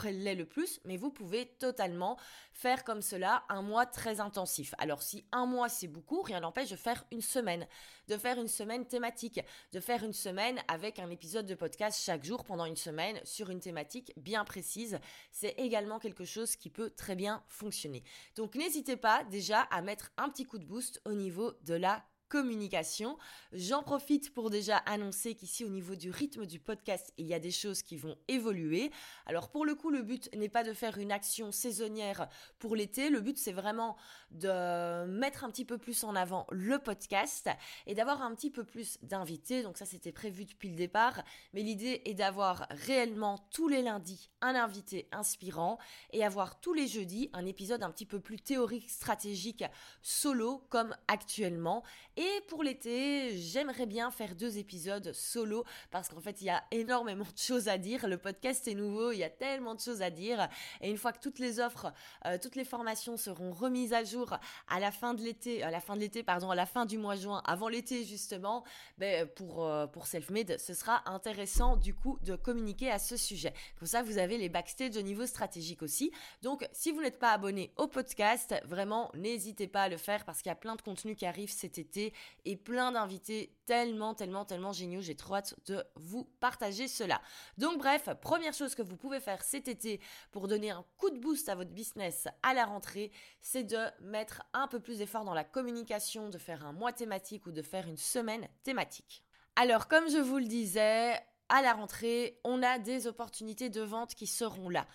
l'est 0.07 0.36
le 0.36 0.46
plus, 0.46 0.80
mais 0.86 0.98
vous 0.98 1.12
pouvez 1.12 1.48
totalement 1.60 2.18
faire 2.54 2.84
comme 2.84 3.01
cela 3.01 3.44
un 3.50 3.62
mois 3.62 3.86
très 3.86 4.19
intensif. 4.19 4.74
Alors 4.78 5.01
si 5.01 5.25
un 5.31 5.46
mois 5.46 5.69
c'est 5.69 5.88
beaucoup, 5.88 6.22
rien 6.22 6.40
n'empêche 6.40 6.69
de 6.69 6.75
faire 6.75 7.06
une 7.12 7.22
semaine, 7.22 7.68
de 8.07 8.18
faire 8.18 8.40
une 8.40 8.48
semaine 8.48 8.86
thématique, 8.86 9.42
de 9.72 9.80
faire 9.80 10.04
une 10.04 10.13
semaine 10.13 10.60
avec 10.68 11.00
un 11.00 11.10
épisode 11.10 11.46
de 11.46 11.56
podcast 11.56 12.01
chaque 12.01 12.24
jour 12.24 12.44
pendant 12.44 12.66
une 12.66 12.75
semaine 12.75 13.19
sur 13.24 13.50
une 13.50 13.60
thématique 13.60 14.13
bien 14.18 14.46
précise. 14.46 15.00
C'est 15.31 15.56
également 15.57 16.00
quelque 16.00 16.25
chose 16.25 16.56
qui 16.56 16.69
peut 16.69 16.92
très 16.92 17.16
bien 17.16 17.44
fonctionner. 17.48 18.04
Donc 18.36 18.56
n'hésitez 18.56 18.95
pas 18.95 19.24
déjà 19.25 19.62
à 19.62 19.81
mettre 19.81 20.12
un 20.18 20.30
petit 20.30 20.45
coup 20.45 20.60
de 20.60 20.66
boost 20.66 21.02
au 21.06 21.13
niveau 21.13 21.54
de 21.63 21.74
la 21.74 22.06
communication. 22.30 23.18
J'en 23.52 23.84
profite 23.84 24.34
pour 24.34 24.50
déjà 24.50 24.78
annoncer 24.78 25.36
qu'ici 25.36 25.66
au 25.66 25.70
niveau 25.70 25.96
du 25.96 26.12
rythme 26.12 26.46
du 26.46 26.60
podcast, 26.60 27.12
il 27.18 27.26
y 27.26 27.34
a 27.34 27.40
des 27.40 27.52
choses 27.52 27.81
qui 27.81 27.98
vont 27.98 28.16
évoluer. 28.28 28.92
Alors 29.26 29.50
pour 29.50 29.66
le 29.66 29.76
coup, 29.76 29.90
le 29.90 30.04
but 30.04 30.30
n'est 30.36 30.50
pas 30.50 30.64
de 30.64 30.74
faire 30.74 30.98
une 31.00 31.12
action 31.12 31.52
saisonnière 31.52 32.30
pour 32.60 32.76
l'été, 32.76 33.10
le 33.10 33.20
but 33.20 33.38
c'est 33.38 33.52
vraiment 33.52 33.98
de 34.31 35.06
mettre 35.08 35.44
un 35.44 35.50
petit 35.50 35.66
peu 35.66 35.78
plus 35.78 36.04
en 36.04 36.16
avant 36.16 36.46
le 36.52 36.78
podcast 36.80 37.50
et 37.88 37.96
d'avoir 37.96 38.22
un 38.22 38.34
petit 38.36 38.52
peu 38.52 38.64
plus 38.64 39.00
d'invités. 39.02 39.64
Donc 39.64 39.78
ça 39.78 39.86
c'était 39.86 40.12
prévu 40.12 40.46
depuis 40.46 40.70
le 40.70 40.76
départ, 40.76 41.24
mais 41.54 41.64
l'idée 41.64 42.04
est 42.06 42.14
d'avoir 42.14 42.68
réellement 42.70 43.40
tous 43.52 43.68
les 43.68 43.81
lundis 43.81 44.30
un 44.42 44.56
invité 44.56 45.08
inspirant 45.12 45.80
et 46.14 46.24
avoir 46.24 46.60
tous 46.60 46.74
les 46.74 46.88
jeudis 46.88 47.30
un 47.34 47.46
épisode 47.46 47.84
un 47.84 47.90
petit 47.90 48.06
peu 48.06 48.20
plus 48.20 48.40
théorique, 48.40 48.90
stratégique, 48.90 49.64
solo 50.02 50.64
comme 50.70 50.96
actuellement 51.08 51.84
et 52.19 52.42
pour 52.50 52.63
l'été, 52.63 53.38
j'aimerais 53.38 53.86
bien 53.86 54.12
faire 54.12 54.36
deux 54.36 54.57
épisodes 54.57 55.13
solo 55.13 55.63
parce 55.89 56.10
qu'en 56.10 56.19
fait, 56.19 56.42
il 56.42 56.48
y 56.48 56.50
a 56.50 56.62
énormément 56.69 57.24
de 57.24 57.38
choses 57.38 57.69
à 57.69 57.77
dire. 57.77 58.10
Le 58.10 58.18
podcast 58.18 58.68
est 58.68 58.74
nouveau, 58.74 59.13
il 59.13 59.19
y 59.19 59.24
a 59.24 59.30
tellement 59.30 59.74
de 59.74 59.80
choses 59.80 60.01
à 60.01 60.10
dire. 60.10 60.50
Et 60.81 60.89
une 60.89 60.98
fois 60.98 61.13
que 61.13 61.19
toutes 61.19 61.39
les 61.39 61.62
offres, 61.62 61.94
euh, 62.25 62.38
toutes 62.38 62.57
les 62.57 62.66
formations 62.66 63.16
seront 63.16 63.54
remises 63.54 63.94
à 63.94 64.04
jour 64.04 64.38
à 64.68 64.81
la 64.81 64.92
fin 64.92 65.13
de 65.13 65.21
l'été, 65.21 65.63
à 65.63 65.71
la 65.71 65.80
fin 65.80 65.95
de 65.95 66.01
l'été, 66.01 66.21
pardon, 66.21 66.51
à 66.51 66.56
la 66.56 66.66
fin 66.66 66.86
du 66.86 66.98
mois 66.98 67.16
juin, 67.16 67.42
avant 67.45 67.69
l'été 67.69 68.04
justement, 68.04 68.66
ben, 68.98 69.25
pour, 69.25 69.63
euh, 69.63 69.88
pour 69.88 70.06
Selfmade, 70.06 70.57
ce 70.60 70.74
sera 70.74 71.10
intéressant 71.10 71.77
du 71.77 71.94
coup 71.94 72.19
de 72.24 72.36
communiquer 72.36 72.92
à 72.92 73.00
ce 73.00 73.16
sujet. 73.16 73.54
Comme 73.77 73.88
ça, 73.88 74.04
vous 74.04 74.18
avez 74.18 74.38
les 74.38 74.50
backstage 74.50 74.98
au 74.98 75.04
niveau 75.04 75.25
stratégique 75.25 75.81
aussi. 75.83 76.12
Donc, 76.42 76.68
si 76.74 76.92
vous 76.92 77.01
n'êtes 77.01 77.19
pas 77.19 77.31
abonné 77.31 77.71
au 77.77 77.88
podcast, 77.88 78.56
vraiment, 78.66 79.10
n'hésitez 79.13 79.68
pas 79.68 79.83
à 79.83 79.89
le 79.89 79.95
faire 79.95 80.25
parce 80.25 80.39
qu'il 80.42 80.50
y 80.50 80.51
a 80.51 80.56
plein 80.56 80.75
de 80.75 80.81
contenus 80.81 81.16
qui 81.16 81.25
arrivent 81.25 81.50
cet 81.50 81.77
été 81.77 82.08
et 82.45 82.56
plein 82.56 82.91
d'invités 82.91 83.56
tellement, 83.65 84.13
tellement, 84.13 84.45
tellement 84.45 84.71
géniaux. 84.71 85.01
J'ai 85.01 85.15
trop 85.15 85.35
hâte 85.35 85.56
de 85.67 85.83
vous 85.95 86.25
partager 86.39 86.88
cela. 86.88 87.21
Donc 87.57 87.77
bref, 87.77 88.09
première 88.21 88.53
chose 88.53 88.75
que 88.75 88.81
vous 88.81 88.97
pouvez 88.97 89.19
faire 89.19 89.44
cet 89.44 89.67
été 89.67 90.00
pour 90.31 90.47
donner 90.47 90.71
un 90.71 90.85
coup 90.97 91.09
de 91.09 91.19
boost 91.19 91.50
à 91.50 91.56
votre 91.56 91.71
business 91.71 92.27
à 92.44 92.53
la 92.53 92.65
rentrée, 92.65 93.11
c'est 93.41 93.63
de 93.63 93.79
mettre 94.01 94.44
un 94.53 94.67
peu 94.67 94.79
plus 94.79 95.00
d'effort 95.00 95.23
dans 95.23 95.33
la 95.33 95.44
communication, 95.44 96.29
de 96.29 96.38
faire 96.38 96.65
un 96.65 96.73
mois 96.73 96.94
thématique 96.94 97.45
ou 97.45 97.51
de 97.51 97.61
faire 97.61 97.88
une 97.88 97.97
semaine 97.97 98.47
thématique. 98.63 99.23
Alors 99.56 99.88
comme 99.88 100.09
je 100.09 100.17
vous 100.17 100.38
le 100.38 100.45
disais, 100.45 101.13
à 101.50 101.61
la 101.61 101.73
rentrée, 101.73 102.39
on 102.44 102.63
a 102.63 102.79
des 102.79 103.07
opportunités 103.07 103.69
de 103.69 103.81
vente 103.81 104.15
qui 104.15 104.27
seront 104.27 104.69
là. 104.69 104.88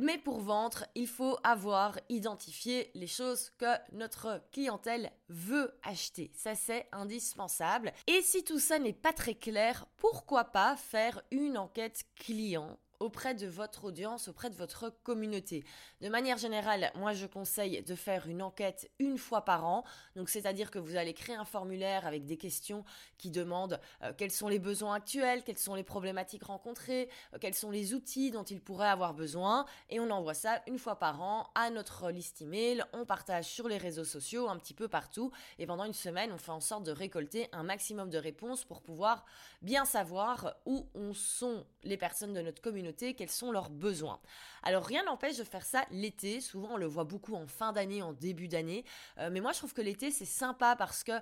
Mais 0.00 0.18
pour 0.18 0.40
vendre, 0.40 0.84
il 0.94 1.06
faut 1.06 1.38
avoir 1.42 1.98
identifié 2.08 2.90
les 2.94 3.06
choses 3.06 3.50
que 3.58 3.74
notre 3.92 4.42
clientèle 4.52 5.10
veut 5.28 5.78
acheter. 5.82 6.30
Ça, 6.34 6.54
c'est 6.54 6.86
indispensable. 6.92 7.92
Et 8.06 8.20
si 8.22 8.44
tout 8.44 8.58
ça 8.58 8.78
n'est 8.78 8.92
pas 8.92 9.12
très 9.12 9.34
clair, 9.34 9.86
pourquoi 9.96 10.44
pas 10.44 10.76
faire 10.76 11.22
une 11.30 11.56
enquête 11.56 12.04
client 12.16 12.78
auprès 13.00 13.34
de 13.34 13.46
votre 13.46 13.84
audience, 13.84 14.28
auprès 14.28 14.50
de 14.50 14.54
votre 14.54 14.90
communauté. 15.02 15.64
De 16.00 16.08
manière 16.08 16.38
générale, 16.38 16.90
moi 16.94 17.12
je 17.12 17.26
conseille 17.26 17.82
de 17.82 17.94
faire 17.94 18.26
une 18.28 18.42
enquête 18.42 18.90
une 18.98 19.18
fois 19.18 19.44
par 19.44 19.64
an. 19.64 19.84
Donc 20.14 20.28
c'est-à-dire 20.28 20.70
que 20.70 20.78
vous 20.78 20.96
allez 20.96 21.14
créer 21.14 21.36
un 21.36 21.44
formulaire 21.44 22.06
avec 22.06 22.24
des 22.24 22.36
questions 22.36 22.84
qui 23.18 23.30
demandent 23.30 23.80
euh, 24.02 24.12
quels 24.16 24.30
sont 24.30 24.48
les 24.48 24.58
besoins 24.58 24.94
actuels, 24.94 25.42
quelles 25.42 25.58
sont 25.58 25.74
les 25.74 25.82
problématiques 25.82 26.44
rencontrées, 26.44 27.08
euh, 27.34 27.38
quels 27.40 27.54
sont 27.54 27.70
les 27.70 27.94
outils 27.94 28.30
dont 28.30 28.44
il 28.44 28.60
pourrait 28.60 28.88
avoir 28.88 29.14
besoin 29.14 29.66
et 29.90 30.00
on 30.00 30.10
envoie 30.10 30.34
ça 30.34 30.62
une 30.66 30.78
fois 30.78 30.98
par 30.98 31.22
an 31.22 31.50
à 31.54 31.70
notre 31.70 32.10
liste 32.10 32.42
email, 32.42 32.84
on 32.92 33.04
partage 33.04 33.46
sur 33.46 33.68
les 33.68 33.78
réseaux 33.78 34.04
sociaux 34.04 34.48
un 34.48 34.56
petit 34.56 34.74
peu 34.74 34.88
partout 34.88 35.30
et 35.58 35.66
pendant 35.66 35.84
une 35.84 35.92
semaine, 35.92 36.32
on 36.32 36.38
fait 36.38 36.50
en 36.52 36.60
sorte 36.60 36.84
de 36.84 36.92
récolter 36.92 37.48
un 37.52 37.62
maximum 37.62 38.10
de 38.10 38.18
réponses 38.18 38.64
pour 38.64 38.82
pouvoir 38.82 39.24
bien 39.62 39.84
savoir 39.84 40.54
où 40.66 40.86
sont 41.14 41.64
les 41.82 41.96
personnes 41.96 42.32
de 42.32 42.40
notre 42.40 42.62
communauté 42.62 42.85
quels 42.92 43.30
sont 43.30 43.50
leurs 43.52 43.70
besoins. 43.70 44.20
Alors 44.62 44.84
rien 44.84 45.04
n'empêche 45.04 45.36
de 45.36 45.44
faire 45.44 45.64
ça 45.64 45.84
l'été, 45.90 46.40
souvent 46.40 46.70
on 46.72 46.76
le 46.76 46.86
voit 46.86 47.04
beaucoup 47.04 47.34
en 47.34 47.46
fin 47.46 47.72
d'année, 47.72 48.02
en 48.02 48.12
début 48.12 48.48
d'année, 48.48 48.84
euh, 49.18 49.30
mais 49.30 49.40
moi 49.40 49.52
je 49.52 49.58
trouve 49.58 49.74
que 49.74 49.82
l'été 49.82 50.10
c'est 50.10 50.24
sympa 50.24 50.76
parce 50.76 51.04
que 51.04 51.12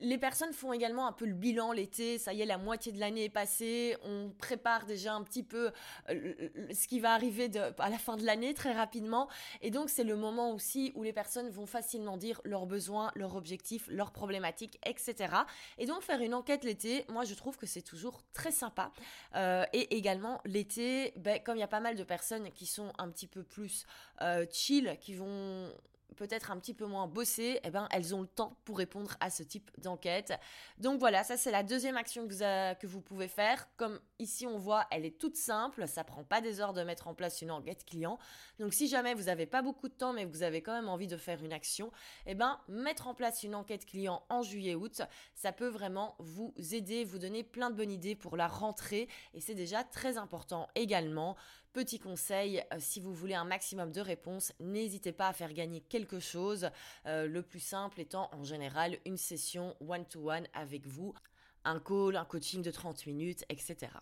les 0.00 0.18
personnes 0.18 0.52
font 0.52 0.72
également 0.72 1.06
un 1.06 1.12
peu 1.12 1.26
le 1.26 1.34
bilan 1.34 1.72
l'été, 1.72 2.18
ça 2.18 2.32
y 2.32 2.40
est, 2.40 2.46
la 2.46 2.58
moitié 2.58 2.92
de 2.92 3.00
l'année 3.00 3.24
est 3.24 3.28
passée, 3.28 3.96
on 4.04 4.30
prépare 4.30 4.86
déjà 4.86 5.14
un 5.14 5.22
petit 5.22 5.42
peu 5.42 5.72
euh, 6.10 6.48
ce 6.72 6.86
qui 6.86 7.00
va 7.00 7.12
arriver 7.12 7.50
à 7.78 7.90
la 7.90 7.98
fin 7.98 8.16
de 8.16 8.24
l'année 8.24 8.54
très 8.54 8.72
rapidement, 8.72 9.28
et 9.60 9.70
donc 9.70 9.90
c'est 9.90 10.04
le 10.04 10.16
moment 10.16 10.52
aussi 10.52 10.92
où 10.94 11.02
les 11.02 11.12
personnes 11.12 11.50
vont 11.50 11.66
facilement 11.66 12.16
dire 12.16 12.40
leurs 12.44 12.66
besoins, 12.66 13.10
leurs 13.14 13.36
objectifs, 13.36 13.86
leurs 13.88 14.12
problématiques, 14.12 14.78
etc. 14.86 15.34
Et 15.78 15.86
donc 15.86 16.02
faire 16.02 16.20
une 16.20 16.34
enquête 16.34 16.64
l'été, 16.64 17.04
moi 17.08 17.24
je 17.24 17.34
trouve 17.34 17.56
que 17.56 17.66
c'est 17.66 17.82
toujours 17.82 18.22
très 18.32 18.52
sympa. 18.52 18.92
Euh, 19.34 19.64
et 19.72 19.96
également 19.96 20.40
l'été, 20.44 21.12
ben, 21.16 21.40
comme 21.42 21.56
il 21.56 21.60
y 21.60 21.64
a 21.64 21.68
pas 21.68 21.80
mal 21.80 21.96
de 21.96 22.04
personnes 22.04 22.50
qui 22.52 22.66
sont 22.66 22.92
un 22.98 23.10
petit 23.10 23.26
peu 23.26 23.42
plus 23.42 23.86
euh, 24.20 24.46
chill, 24.50 24.96
qui 25.00 25.14
vont 25.14 25.72
peut-être 26.14 26.50
un 26.50 26.58
petit 26.58 26.74
peu 26.74 26.86
moins 26.86 27.06
bossées, 27.06 27.60
eh 27.64 27.70
ben, 27.70 27.88
elles 27.90 28.14
ont 28.14 28.20
le 28.20 28.26
temps 28.26 28.56
pour 28.64 28.78
répondre 28.78 29.16
à 29.20 29.30
ce 29.30 29.42
type 29.42 29.70
d'enquête. 29.78 30.32
Donc 30.78 30.98
voilà, 30.98 31.24
ça 31.24 31.36
c'est 31.36 31.50
la 31.50 31.62
deuxième 31.62 31.96
action 31.96 32.26
que 32.26 32.32
vous, 32.32 32.78
que 32.80 32.86
vous 32.86 33.00
pouvez 33.00 33.28
faire. 33.28 33.68
Comme 33.76 34.00
ici 34.18 34.46
on 34.46 34.58
voit, 34.58 34.86
elle 34.90 35.04
est 35.04 35.18
toute 35.18 35.36
simple, 35.36 35.86
ça 35.88 36.04
prend 36.04 36.24
pas 36.24 36.40
des 36.40 36.60
heures 36.60 36.72
de 36.72 36.82
mettre 36.82 37.08
en 37.08 37.14
place 37.14 37.42
une 37.42 37.50
enquête 37.50 37.84
client. 37.84 38.18
Donc 38.58 38.74
si 38.74 38.88
jamais 38.88 39.14
vous 39.14 39.24
n'avez 39.24 39.46
pas 39.46 39.62
beaucoup 39.62 39.88
de 39.88 39.94
temps 39.94 40.12
mais 40.12 40.24
vous 40.24 40.42
avez 40.42 40.62
quand 40.62 40.72
même 40.72 40.88
envie 40.88 41.06
de 41.06 41.16
faire 41.16 41.42
une 41.42 41.52
action, 41.52 41.90
eh 42.26 42.34
ben, 42.34 42.60
mettre 42.68 43.06
en 43.06 43.14
place 43.14 43.42
une 43.42 43.54
enquête 43.54 43.86
client 43.86 44.24
en 44.28 44.42
juillet-août, 44.42 45.02
ça 45.34 45.52
peut 45.52 45.68
vraiment 45.68 46.16
vous 46.18 46.54
aider, 46.72 47.04
vous 47.04 47.18
donner 47.18 47.42
plein 47.42 47.70
de 47.70 47.76
bonnes 47.76 47.90
idées 47.90 48.14
pour 48.14 48.36
la 48.36 48.48
rentrée 48.48 49.08
et 49.34 49.40
c'est 49.40 49.54
déjà 49.54 49.84
très 49.84 50.18
important 50.18 50.68
également. 50.74 51.36
Petit 51.72 51.98
conseil, 51.98 52.62
euh, 52.72 52.76
si 52.78 53.00
vous 53.00 53.14
voulez 53.14 53.34
un 53.34 53.46
maximum 53.46 53.92
de 53.92 54.02
réponses, 54.02 54.52
n'hésitez 54.60 55.12
pas 55.12 55.28
à 55.28 55.32
faire 55.32 55.54
gagner 55.54 55.80
chose. 56.20 56.70
Euh, 57.06 57.26
le 57.26 57.42
plus 57.42 57.60
simple 57.60 58.00
étant 58.00 58.28
en 58.32 58.44
général 58.44 58.98
une 59.04 59.16
session 59.16 59.76
one-to-one 59.80 60.46
avec 60.54 60.86
vous, 60.86 61.14
un 61.64 61.80
call, 61.80 62.16
un 62.16 62.24
coaching 62.24 62.62
de 62.62 62.70
30 62.70 63.06
minutes, 63.06 63.44
etc. 63.48 63.92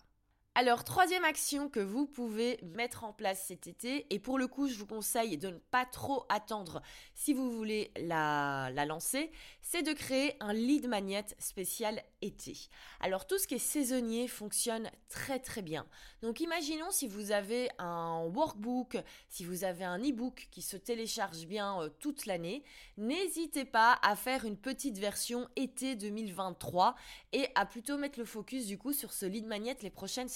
Alors, 0.61 0.83
troisième 0.83 1.25
action 1.25 1.69
que 1.69 1.79
vous 1.79 2.05
pouvez 2.05 2.59
mettre 2.61 3.03
en 3.03 3.13
place 3.13 3.45
cet 3.47 3.65
été, 3.65 4.05
et 4.11 4.19
pour 4.19 4.37
le 4.37 4.45
coup, 4.45 4.67
je 4.67 4.77
vous 4.77 4.85
conseille 4.85 5.39
de 5.39 5.47
ne 5.47 5.57
pas 5.57 5.87
trop 5.87 6.27
attendre 6.29 6.83
si 7.15 7.33
vous 7.33 7.49
voulez 7.49 7.91
la, 7.97 8.69
la 8.71 8.85
lancer, 8.85 9.31
c'est 9.63 9.81
de 9.81 9.91
créer 9.91 10.35
un 10.39 10.53
lead 10.53 10.87
magnet 10.87 11.25
spécial 11.39 12.03
été. 12.21 12.55
Alors, 12.99 13.25
tout 13.25 13.39
ce 13.39 13.47
qui 13.47 13.55
est 13.55 13.57
saisonnier 13.57 14.27
fonctionne 14.27 14.91
très 15.09 15.39
très 15.39 15.63
bien. 15.63 15.87
Donc, 16.21 16.41
imaginons 16.41 16.91
si 16.91 17.07
vous 17.07 17.31
avez 17.31 17.71
un 17.79 18.25
workbook, 18.25 18.97
si 19.29 19.43
vous 19.43 19.63
avez 19.63 19.83
un 19.83 19.97
e-book 19.97 20.47
qui 20.51 20.61
se 20.61 20.77
télécharge 20.77 21.47
bien 21.47 21.81
euh, 21.81 21.89
toute 21.99 22.27
l'année, 22.27 22.63
n'hésitez 22.97 23.65
pas 23.65 23.97
à 24.03 24.15
faire 24.15 24.45
une 24.45 24.57
petite 24.57 24.99
version 24.99 25.49
été 25.55 25.95
2023 25.95 26.93
et 27.33 27.47
à 27.55 27.65
plutôt 27.65 27.97
mettre 27.97 28.19
le 28.19 28.25
focus 28.25 28.67
du 28.67 28.77
coup 28.77 28.93
sur 28.93 29.11
ce 29.11 29.25
lead 29.25 29.47
magnet 29.47 29.75
les 29.81 29.89
prochaines 29.89 30.29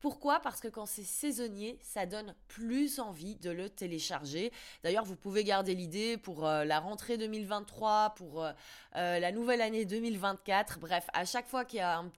Pourquoi? 0.00 0.40
Parce 0.40 0.60
que 0.60 0.68
quand 0.68 0.86
c'est 0.86 1.04
saisonnier, 1.04 1.78
ça 1.80 2.06
donne 2.06 2.34
plus 2.48 2.98
envie 2.98 3.36
de 3.36 3.50
le 3.50 3.70
télécharger. 3.70 4.52
D'ailleurs, 4.82 5.04
vous 5.04 5.16
pouvez 5.16 5.44
garder 5.44 5.74
l'idée 5.74 6.16
pour 6.16 6.46
euh, 6.46 6.64
la 6.64 6.80
rentrée 6.80 7.18
2023, 7.18 8.14
pour 8.16 8.42
euh, 8.42 8.52
euh, 8.96 9.20
la 9.20 9.30
nouvelle 9.30 9.60
année 9.60 9.84
2024. 9.84 10.80
Bref, 10.80 11.06
à 11.12 11.24
chaque 11.24 11.46
fois 11.46 11.64
qu'il 11.64 11.78
y 11.78 11.82
a 11.82 11.98
un 11.98 12.10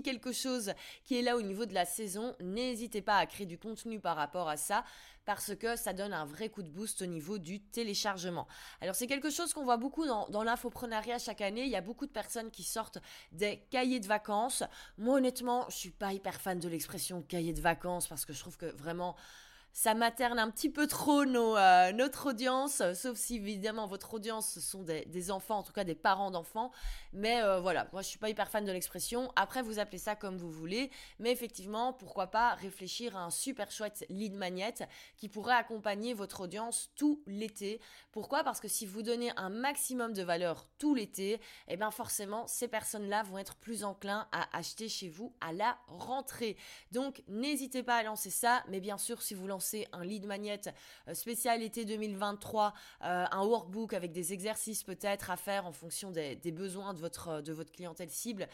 quelque 0.00 0.32
chose 0.32 0.72
qui 1.04 1.18
est 1.18 1.22
là 1.22 1.36
au 1.36 1.42
niveau 1.42 1.66
de 1.66 1.74
la 1.74 1.84
saison, 1.84 2.34
n'hésitez 2.40 3.02
pas 3.02 3.18
à 3.18 3.26
créer 3.26 3.46
du 3.46 3.58
contenu 3.58 4.00
par 4.00 4.16
rapport 4.16 4.48
à 4.48 4.56
ça 4.56 4.84
parce 5.24 5.54
que 5.54 5.76
ça 5.76 5.92
donne 5.92 6.12
un 6.12 6.24
vrai 6.24 6.48
coup 6.48 6.62
de 6.62 6.68
boost 6.68 7.02
au 7.02 7.06
niveau 7.06 7.38
du 7.38 7.60
téléchargement. 7.60 8.46
Alors 8.80 8.94
c'est 8.94 9.06
quelque 9.06 9.30
chose 9.30 9.52
qu'on 9.52 9.64
voit 9.64 9.76
beaucoup 9.76 10.06
dans, 10.06 10.42
l'infoprenariat 10.42 11.18
chaque 11.18 11.40
année. 11.40 11.62
Il 11.62 11.70
y 11.70 11.76
a 11.76 11.80
beaucoup 11.80 12.06
de 12.06 12.10
personnes 12.10 12.50
qui 12.50 12.62
sortent 12.62 12.98
des 13.30 13.64
cahiers 13.70 14.00
de 14.00 14.06
vacances. 14.06 14.64
Moi 14.98 15.16
honnêtement, 15.16 15.66
je 15.68 15.76
suis 15.76 15.90
pas 15.90 16.12
hyper 16.12 16.40
fan 16.40 16.58
de 16.58 16.68
l'expression 16.68 17.22
cahier 17.22 17.52
de 17.52 17.60
vacances 17.60 18.08
parce 18.08 18.24
que 18.24 18.32
je 18.32 18.40
trouve 18.40 18.56
que 18.56 18.66
vraiment 18.66 19.16
ça 19.72 19.94
materne 19.94 20.38
un 20.38 20.50
petit 20.50 20.68
peu 20.68 20.86
trop 20.86 21.24
nos, 21.24 21.56
euh, 21.56 21.92
notre 21.92 22.30
audience, 22.30 22.82
sauf 22.94 23.16
si 23.16 23.36
évidemment 23.36 23.86
votre 23.86 24.14
audience 24.14 24.50
ce 24.50 24.60
sont 24.60 24.82
des, 24.82 25.30
enfants, 25.30 25.58
en 25.58 25.62
tout 25.62 25.72
cas 25.72 25.84
des 25.84 25.94
parents 25.94 26.30
d'enfants. 26.30 26.70
Mais 27.14 27.42
euh, 27.42 27.58
voilà, 27.60 27.88
moi 27.92 28.02
je 28.02 28.08
suis 28.08 28.18
pas 28.18 28.28
hyper 28.28 28.50
fan 28.50 28.64
de 28.64 28.72
l'expression. 28.72 29.32
Après, 29.34 29.62
vous 29.62 29.78
appelez 29.78 29.98
ça 29.98 30.14
comme 30.14 30.36
vous 30.36 30.50
voulez, 30.50 30.90
mais 31.18 31.32
effectivement, 31.32 31.92
pourquoi 31.94 32.26
pas 32.26 32.54
réfléchir 32.54 33.16
à 33.16 33.24
un 33.24 33.30
super 33.30 33.70
chouette 33.70 34.04
lead 34.10 34.34
magnet 34.34 34.74
qui 35.16 35.28
pourrait 35.28 35.54
accompagner 35.54 36.12
votre 36.12 36.42
audience 36.42 36.90
tout 36.94 37.22
l'été. 37.26 37.80
Pourquoi? 38.10 38.44
Parce 38.44 38.60
que 38.60 38.68
si 38.68 38.84
vous 38.84 39.02
donnez 39.02 39.32
un 39.36 39.48
maximum 39.48 40.12
de 40.12 40.22
valeur 40.22 40.66
tout 40.78 40.94
l'été, 40.94 41.40
eh 41.68 41.76
bien 41.76 41.90
forcément 41.90 42.46
ces 42.46 42.68
personnes-là 42.68 43.22
vont 43.22 43.38
être 43.38 43.56
plus 43.56 43.84
enclins 43.84 44.28
à 44.32 44.54
acheter 44.56 44.90
chez 44.90 45.08
vous 45.08 45.34
à 45.40 45.54
la 45.54 45.78
rentrée. 45.86 46.56
Donc 46.90 47.22
n'hésitez 47.28 47.82
pas 47.82 47.96
à 47.96 48.02
lancer 48.02 48.30
ça, 48.30 48.62
mais 48.68 48.80
bien 48.80 48.98
sûr 48.98 49.22
si 49.22 49.32
vous 49.34 49.46
lancez 49.46 49.61
un 49.92 50.04
lead 50.04 50.26
magnet 50.26 50.60
euh, 51.08 51.14
spécial 51.14 51.62
été 51.62 51.84
2023, 51.84 52.74
euh, 53.02 53.24
un 53.30 53.44
workbook 53.44 53.92
avec 53.92 54.12
des 54.12 54.32
exercices 54.32 54.82
peut-être 54.82 55.30
à 55.30 55.36
faire 55.36 55.66
en 55.66 55.72
fonction 55.72 56.10
des, 56.10 56.36
besoins 56.52 56.94
de 56.94 56.98
votre, 56.98 57.40
de 57.40 57.52
votre 57.52 57.72
clientèle 57.72 58.10
cible 58.10 58.48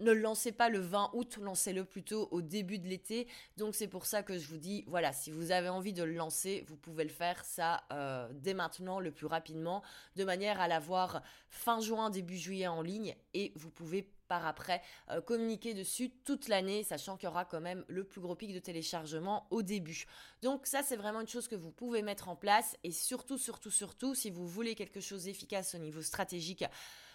ne 0.00 0.12
le 0.12 0.20
lancez 0.20 0.52
pas 0.52 0.68
le 0.68 0.78
20 0.78 1.10
août, 1.14 1.38
lancez-le 1.40 1.84
plutôt 1.84 2.28
au 2.30 2.42
début 2.42 2.78
de 2.78 2.88
l'été. 2.88 3.28
Donc 3.56 3.74
c'est 3.74 3.88
pour 3.88 4.06
ça 4.06 4.22
que 4.22 4.38
je 4.38 4.46
vous 4.48 4.58
dis, 4.58 4.84
voilà, 4.86 5.12
si 5.12 5.30
vous 5.30 5.52
avez 5.52 5.68
envie 5.68 5.92
de 5.92 6.02
le 6.02 6.14
lancer, 6.14 6.64
vous 6.68 6.76
pouvez 6.76 7.04
le 7.04 7.10
faire 7.10 7.44
ça 7.44 7.84
euh, 7.92 8.28
dès 8.32 8.54
maintenant, 8.54 9.00
le 9.00 9.10
plus 9.10 9.26
rapidement, 9.26 9.82
de 10.16 10.24
manière 10.24 10.60
à 10.60 10.68
l'avoir 10.68 11.22
fin 11.48 11.80
juin, 11.80 12.10
début 12.10 12.36
juillet 12.36 12.66
en 12.66 12.82
ligne, 12.82 13.14
et 13.34 13.52
vous 13.56 13.70
pouvez 13.70 14.10
par 14.30 14.46
après 14.46 14.80
euh, 15.10 15.20
communiquer 15.20 15.74
dessus 15.74 16.10
toute 16.24 16.46
l'année, 16.46 16.84
sachant 16.84 17.16
qu'il 17.16 17.28
y 17.28 17.30
aura 17.30 17.44
quand 17.44 17.60
même 17.60 17.84
le 17.88 18.04
plus 18.04 18.20
gros 18.20 18.36
pic 18.36 18.54
de 18.54 18.60
téléchargement 18.60 19.48
au 19.50 19.62
début. 19.62 20.04
Donc 20.40 20.66
ça, 20.66 20.84
c'est 20.84 20.94
vraiment 20.94 21.20
une 21.20 21.28
chose 21.28 21.48
que 21.48 21.56
vous 21.56 21.72
pouvez 21.72 22.00
mettre 22.00 22.28
en 22.28 22.36
place 22.36 22.76
et 22.84 22.92
surtout, 22.92 23.38
surtout, 23.38 23.72
surtout, 23.72 24.14
si 24.14 24.30
vous 24.30 24.46
voulez 24.46 24.76
quelque 24.76 25.00
chose 25.00 25.24
d'efficace 25.24 25.74
au 25.74 25.78
niveau 25.78 26.00
stratégique, 26.00 26.64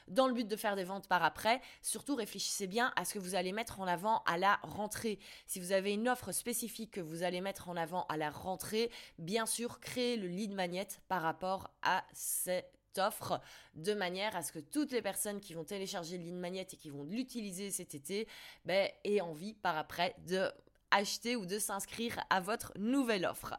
dans 0.08 0.28
le 0.28 0.34
but 0.34 0.48
de 0.48 0.56
faire 0.56 0.76
des 0.76 0.84
ventes 0.84 1.08
par 1.08 1.24
après. 1.24 1.62
Surtout, 1.82 2.16
réfléchissez 2.16 2.68
bien 2.68 2.94
à 2.96 3.06
ce 3.06 3.14
que 3.14 3.20
vous 3.20 3.36
allez 3.36 3.52
mettre 3.52 3.80
en 3.80 3.88
avant 3.88 4.24
à 4.26 4.38
la 4.38 4.60
rentrée. 4.64 5.20
Si 5.48 5.60
vous 5.60 5.72
avez 5.72 5.94
une 5.94 6.08
offre 6.08 6.32
spécifique 6.32 6.92
que 6.92 7.02
vous 7.02 7.24
allez 7.24 7.42
mettre 7.42 7.70
en 7.70 7.76
avant 7.76 8.06
à 8.08 8.18
la 8.18 8.30
rentrée, 8.30 8.92
bien 9.18 9.46
sûr, 9.46 9.80
créez 9.80 10.18
le 10.18 10.28
lead 10.28 10.54
magnet 10.54 10.88
par 11.08 11.22
rapport 11.22 11.70
à 11.82 12.04
cette 12.14 12.76
offre 12.98 13.42
de 13.76 13.94
manière 13.94 14.36
à 14.36 14.42
ce 14.42 14.52
que 14.52 14.60
toutes 14.60 14.92
les 14.92 15.02
personnes 15.02 15.40
qui 15.40 15.54
vont 15.54 15.64
télécharger 15.64 16.18
le 16.18 16.24
lead 16.24 16.36
magnet 16.36 16.68
et 16.72 16.78
qui 16.78 16.90
vont 16.90 17.04
l'utiliser 17.04 17.72
cet 17.72 17.96
été 17.96 18.28
ben, 18.64 18.90
aient 19.04 19.22
envie 19.22 19.54
par 19.54 19.78
après 19.78 20.16
de 20.28 20.50
acheter 20.96 21.36
ou 21.36 21.46
de 21.46 21.60
s'inscrire 21.60 22.20
à 22.30 22.40
votre 22.40 22.72
nouvelle 22.78 23.26
offre. 23.26 23.56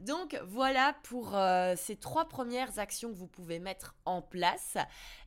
Donc 0.00 0.40
voilà 0.46 0.96
pour 1.02 1.36
euh, 1.36 1.74
ces 1.76 1.94
trois 1.94 2.26
premières 2.26 2.78
actions 2.78 3.10
que 3.10 3.16
vous 3.16 3.26
pouvez 3.26 3.58
mettre 3.58 3.94
en 4.06 4.22
place. 4.22 4.78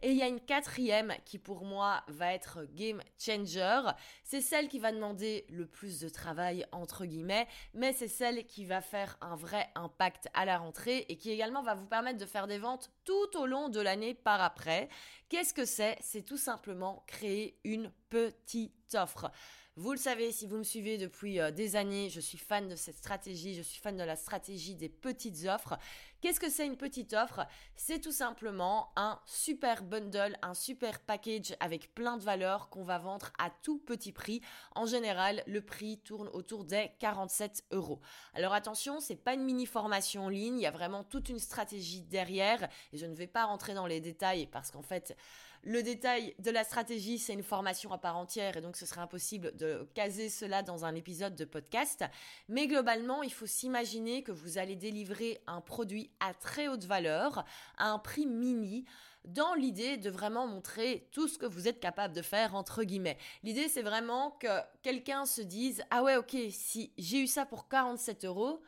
Et 0.01 0.09
il 0.09 0.17
y 0.17 0.23
a 0.23 0.27
une 0.27 0.39
quatrième 0.39 1.13
qui 1.25 1.37
pour 1.37 1.63
moi 1.63 2.03
va 2.07 2.33
être 2.33 2.65
game 2.73 3.01
changer. 3.19 3.81
C'est 4.23 4.41
celle 4.41 4.67
qui 4.67 4.79
va 4.79 4.91
demander 4.91 5.45
le 5.49 5.67
plus 5.67 5.99
de 5.99 6.09
travail 6.09 6.65
entre 6.71 7.05
guillemets, 7.05 7.47
mais 7.75 7.93
c'est 7.93 8.07
celle 8.07 8.45
qui 8.47 8.65
va 8.65 8.81
faire 8.81 9.17
un 9.21 9.35
vrai 9.35 9.69
impact 9.75 10.27
à 10.33 10.45
la 10.45 10.57
rentrée 10.57 11.05
et 11.07 11.17
qui 11.17 11.29
également 11.29 11.61
va 11.61 11.75
vous 11.75 11.85
permettre 11.85 12.17
de 12.17 12.25
faire 12.25 12.47
des 12.47 12.57
ventes 12.57 12.91
tout 13.05 13.37
au 13.37 13.45
long 13.45 13.69
de 13.69 13.79
l'année 13.79 14.15
par 14.15 14.41
après. 14.41 14.89
Qu'est-ce 15.29 15.53
que 15.53 15.65
c'est? 15.65 15.97
C'est 16.01 16.23
tout 16.23 16.37
simplement 16.37 17.03
créer 17.05 17.59
une 17.63 17.91
petite 18.09 18.95
offre. 18.95 19.31
Vous 19.75 19.91
le 19.91 19.97
savez, 19.97 20.31
si 20.31 20.45
vous 20.45 20.57
me 20.57 20.63
suivez 20.63 20.99
depuis 20.99 21.39
euh, 21.39 21.49
des 21.49 21.75
années, 21.75 22.07
je 22.07 22.19
suis 22.19 22.37
fan 22.37 22.67
de 22.67 22.75
cette 22.75 22.97
stratégie, 22.97 23.55
je 23.55 23.63
suis 23.63 23.81
fan 23.81 23.97
de 23.97 24.03
la 24.03 24.15
stratégie 24.15 24.75
des 24.75 24.87
petites 24.87 25.47
offres. 25.47 25.79
Qu'est-ce 26.21 26.39
que 26.39 26.51
c'est 26.51 26.67
une 26.67 26.77
petite 26.77 27.13
offre? 27.13 27.47
C'est 27.75 27.99
tout 27.99 28.11
simplement 28.11 28.93
un 28.95 29.19
super 29.25 29.83
bundle, 29.83 30.37
un 30.43 30.53
super 30.53 30.99
package 30.99 31.55
avec 31.59 31.91
plein 31.95 32.17
de 32.17 32.23
valeurs 32.23 32.69
qu'on 32.69 32.83
va 32.83 32.99
vendre 32.99 33.33
à 33.39 33.49
tout 33.49 33.79
petit 33.79 34.11
prix. 34.11 34.41
En 34.75 34.85
général, 34.85 35.41
le 35.47 35.61
prix 35.61 35.97
tourne 35.97 36.27
autour 36.33 36.65
des 36.65 36.91
47 36.99 37.63
euros. 37.71 37.99
Alors 38.35 38.53
attention, 38.53 38.99
c'est 38.99 39.15
pas 39.15 39.33
une 39.33 39.43
mini 39.43 39.65
formation 39.65 40.25
en 40.25 40.29
ligne, 40.29 40.59
il 40.59 40.61
y 40.61 40.67
a 40.67 40.71
vraiment 40.71 41.03
toute 41.03 41.29
une 41.29 41.39
stratégie 41.39 42.03
derrière 42.03 42.69
et 42.91 42.97
je 42.99 43.07
ne 43.07 43.15
vais 43.15 43.25
pas 43.25 43.45
rentrer 43.45 43.73
dans 43.73 43.87
les 43.87 44.01
détails 44.01 44.45
parce 44.45 44.69
qu'en 44.69 44.83
fait, 44.83 45.17
le 45.63 45.81
détail 45.81 46.35
de 46.39 46.51
la 46.51 46.63
stratégie, 46.63 47.17
c'est 47.17 47.33
une 47.33 47.43
formation 47.43 47.91
à 47.93 47.97
part 47.97 48.17
entière 48.17 48.57
et 48.57 48.61
donc 48.61 48.75
ce 48.75 48.85
serait 48.85 49.01
impossible 49.01 49.55
de 49.55 49.87
caser 49.93 50.29
cela 50.29 50.61
dans 50.61 50.85
un 50.85 50.93
épisode 50.93 51.35
de 51.35 51.45
podcast. 51.45 52.03
Mais 52.49 52.67
globalement, 52.67 53.23
il 53.23 53.31
faut 53.31 53.45
s'imaginer 53.45 54.23
que 54.23 54.31
vous 54.31 54.57
allez 54.57 54.75
délivrer 54.75 55.41
un 55.47 55.61
produit 55.61 56.11
à 56.19 56.33
très 56.33 56.67
haute 56.67 56.83
valeur, 56.83 57.45
à 57.77 57.89
un 57.89 57.99
prix 57.99 58.25
mini 58.25 58.85
dans 59.25 59.53
l'idée 59.53 59.95
de 59.95 60.09
vraiment 60.09 60.47
montrer 60.47 61.07
tout 61.11 61.29
ce 61.29 61.37
que 61.37 61.45
vous 61.45 61.69
êtes 61.69 61.79
capable 61.79 62.13
de 62.13 62.21
faire, 62.21 62.55
entre 62.55 62.83
guillemets. 62.83 63.17
L'idée, 63.43 63.69
c'est 63.69 63.81
vraiment 63.81 64.31
que 64.31 64.59
quelqu'un 64.81 65.25
se 65.25 65.41
dise, 65.41 65.81
ah 65.91 66.03
ouais, 66.03 66.17
ok, 66.17 66.35
si 66.49 66.91
j'ai 66.97 67.21
eu 67.21 67.27
ça 67.27 67.45
pour 67.45 67.69
47 67.69 68.25
euros, 68.25 68.61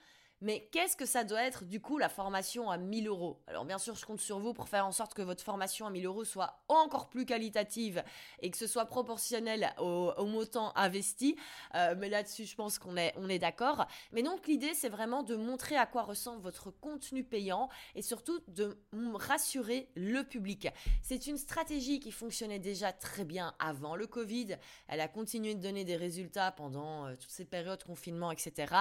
mais 0.46 0.70
qu'est-ce 0.72 0.96
que 0.96 1.08
ça 1.08 1.24
doit 1.24 1.42
être 1.42 1.66
du 1.66 1.82
coup 1.82 1.98
la 1.98 2.08
formation 2.08 2.70
à 2.70 2.78
1000 2.78 3.08
euros? 3.08 3.42
Alors 3.48 3.66
bien 3.66 3.80
sûr, 3.80 3.96
je 3.96 4.06
compte 4.06 4.22
sur 4.22 4.38
vous 4.38 4.54
pour 4.54 4.70
faire 4.70 4.86
en 4.86 4.92
sorte 4.92 5.16
que 5.16 5.24
votre 5.24 5.44
formation 5.44 5.88
à 5.88 5.90
1000 5.90 6.06
euros 6.06 6.24
soit 6.24 6.64
encore 6.68 7.10
plus 7.10 7.25
qualitative 7.25 8.04
et 8.44 8.52
que 8.52 8.58
ce 8.58 8.68
soit 8.68 8.86
proportionnel 8.86 9.74
au, 9.80 10.14
montant 10.28 10.72
investi. 10.78 11.36
Euh, 11.74 11.96
mais 11.98 12.10
là-dessus, 12.10 12.46
je 12.46 12.56
pense 12.56 12.78
qu'on 12.78 12.96
est, 12.96 13.12
on 13.18 13.28
est 13.28 13.40
d'accord. 13.40 13.88
Mais 14.12 14.22
donc 14.22 14.46
l'idée, 14.46 14.75
c'est 14.75 14.88
vraiment 14.88 15.24
de 15.24 15.36
montrer 15.36 15.78
à 15.78 15.88
quoi 15.88 16.04
ressemble 16.04 16.44
votre 16.44 16.70
contenu 16.70 17.24
payant 17.24 17.68
et 17.96 18.04
surtout 18.04 18.40
de 18.48 18.78
rassurer 19.16 19.90
le 19.96 20.22
public. 20.22 20.68
C'est 21.02 21.25
une 21.25 21.40
stratégie 21.40 22.00
qui 22.00 22.12
fonctionnait 22.12 22.60
déjà 22.60 22.94
très 22.94 23.25
bien 23.25 23.56
avant 23.58 23.96
le 23.96 24.06
Covid. 24.06 24.58
Elle 24.90 25.02
a 25.02 25.08
continué 25.08 25.56
de 25.56 25.62
donner 25.62 25.86
des 25.86 25.96
résultats 25.96 26.52
pendant 26.52 27.08
euh, 27.08 27.16
toutes 27.16 27.32
ces 27.32 27.46
périodes 27.46 27.80
de 27.80 27.84
confinement, 27.84 28.32
etc. 28.32 28.75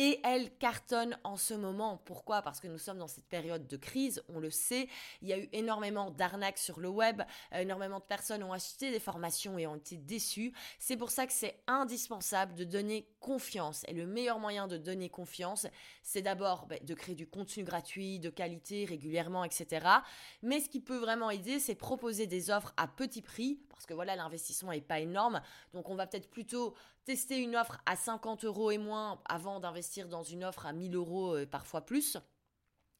Et 0.00 0.20
elle 0.22 0.56
carte 0.58 0.94
en 1.24 1.36
ce 1.36 1.54
moment. 1.54 2.00
Pourquoi? 2.04 2.40
Parce 2.42 2.60
que 2.60 2.68
nous 2.68 2.78
sommes 2.78 2.98
dans 2.98 3.08
cette 3.08 3.26
période 3.26 3.66
de 3.66 3.76
crise, 3.76 4.22
on 4.28 4.38
le 4.38 4.48
sait. 4.48 4.88
Il 5.22 5.28
y 5.28 5.32
a 5.32 5.38
eu 5.38 5.48
énormément 5.52 6.12
d'arnaques 6.12 6.58
sur 6.58 6.78
le 6.78 6.88
web, 6.88 7.20
euh, 7.52 7.58
énormément 7.58 7.98
de 7.98 8.04
personnes 8.04 8.44
ont 8.44 8.52
acheté 8.52 8.92
des 8.92 9.00
formations 9.00 9.58
et 9.58 9.66
ont 9.66 9.74
été 9.74 9.96
déçues. 9.96 10.52
C'est 10.78 10.96
pour 10.96 11.10
ça 11.10 11.26
que 11.26 11.32
c'est 11.32 11.60
indispensable 11.66 12.54
de 12.54 12.62
donner 12.62 13.08
confiance. 13.18 13.82
Et 13.88 13.92
le 13.92 14.06
meilleur 14.06 14.38
moyen 14.38 14.68
de 14.68 14.76
donner 14.76 15.08
confiance, 15.08 15.66
c'est 16.04 16.22
d'abord 16.22 16.66
ben, 16.66 16.78
de 16.80 16.94
créer 16.94 17.16
du 17.16 17.26
contenu 17.26 17.64
gratuit, 17.64 18.20
de 18.20 18.30
qualité, 18.30 18.84
régulièrement, 18.84 19.42
etc. 19.42 19.84
Mais 20.42 20.60
ce 20.60 20.68
qui 20.68 20.80
peut 20.80 20.98
vraiment 20.98 21.30
aider, 21.30 21.58
c'est 21.58 21.74
proposer 21.74 22.28
des 22.28 22.50
offres 22.50 22.72
à 22.76 22.86
petit 22.86 23.20
prix, 23.20 23.58
parce 23.78 23.86
que 23.86 23.94
voilà, 23.94 24.16
l'investissement 24.16 24.72
n'est 24.72 24.80
pas 24.80 24.98
énorme. 24.98 25.40
Donc 25.72 25.88
on 25.88 25.94
va 25.94 26.08
peut-être 26.08 26.28
plutôt 26.28 26.74
tester 27.04 27.38
une 27.38 27.54
offre 27.54 27.80
à 27.86 27.94
50 27.94 28.44
euros 28.44 28.72
et 28.72 28.78
moins 28.78 29.22
avant 29.24 29.60
d'investir 29.60 30.08
dans 30.08 30.24
une 30.24 30.42
offre 30.42 30.66
à 30.66 30.72
1000 30.72 30.96
euros 30.96 31.38
et 31.38 31.46
parfois 31.46 31.82
plus, 31.82 32.18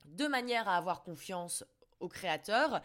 de 0.04 0.28
manière 0.28 0.68
à 0.68 0.76
avoir 0.76 1.02
confiance 1.02 1.64
au 1.98 2.06
créateur 2.06 2.80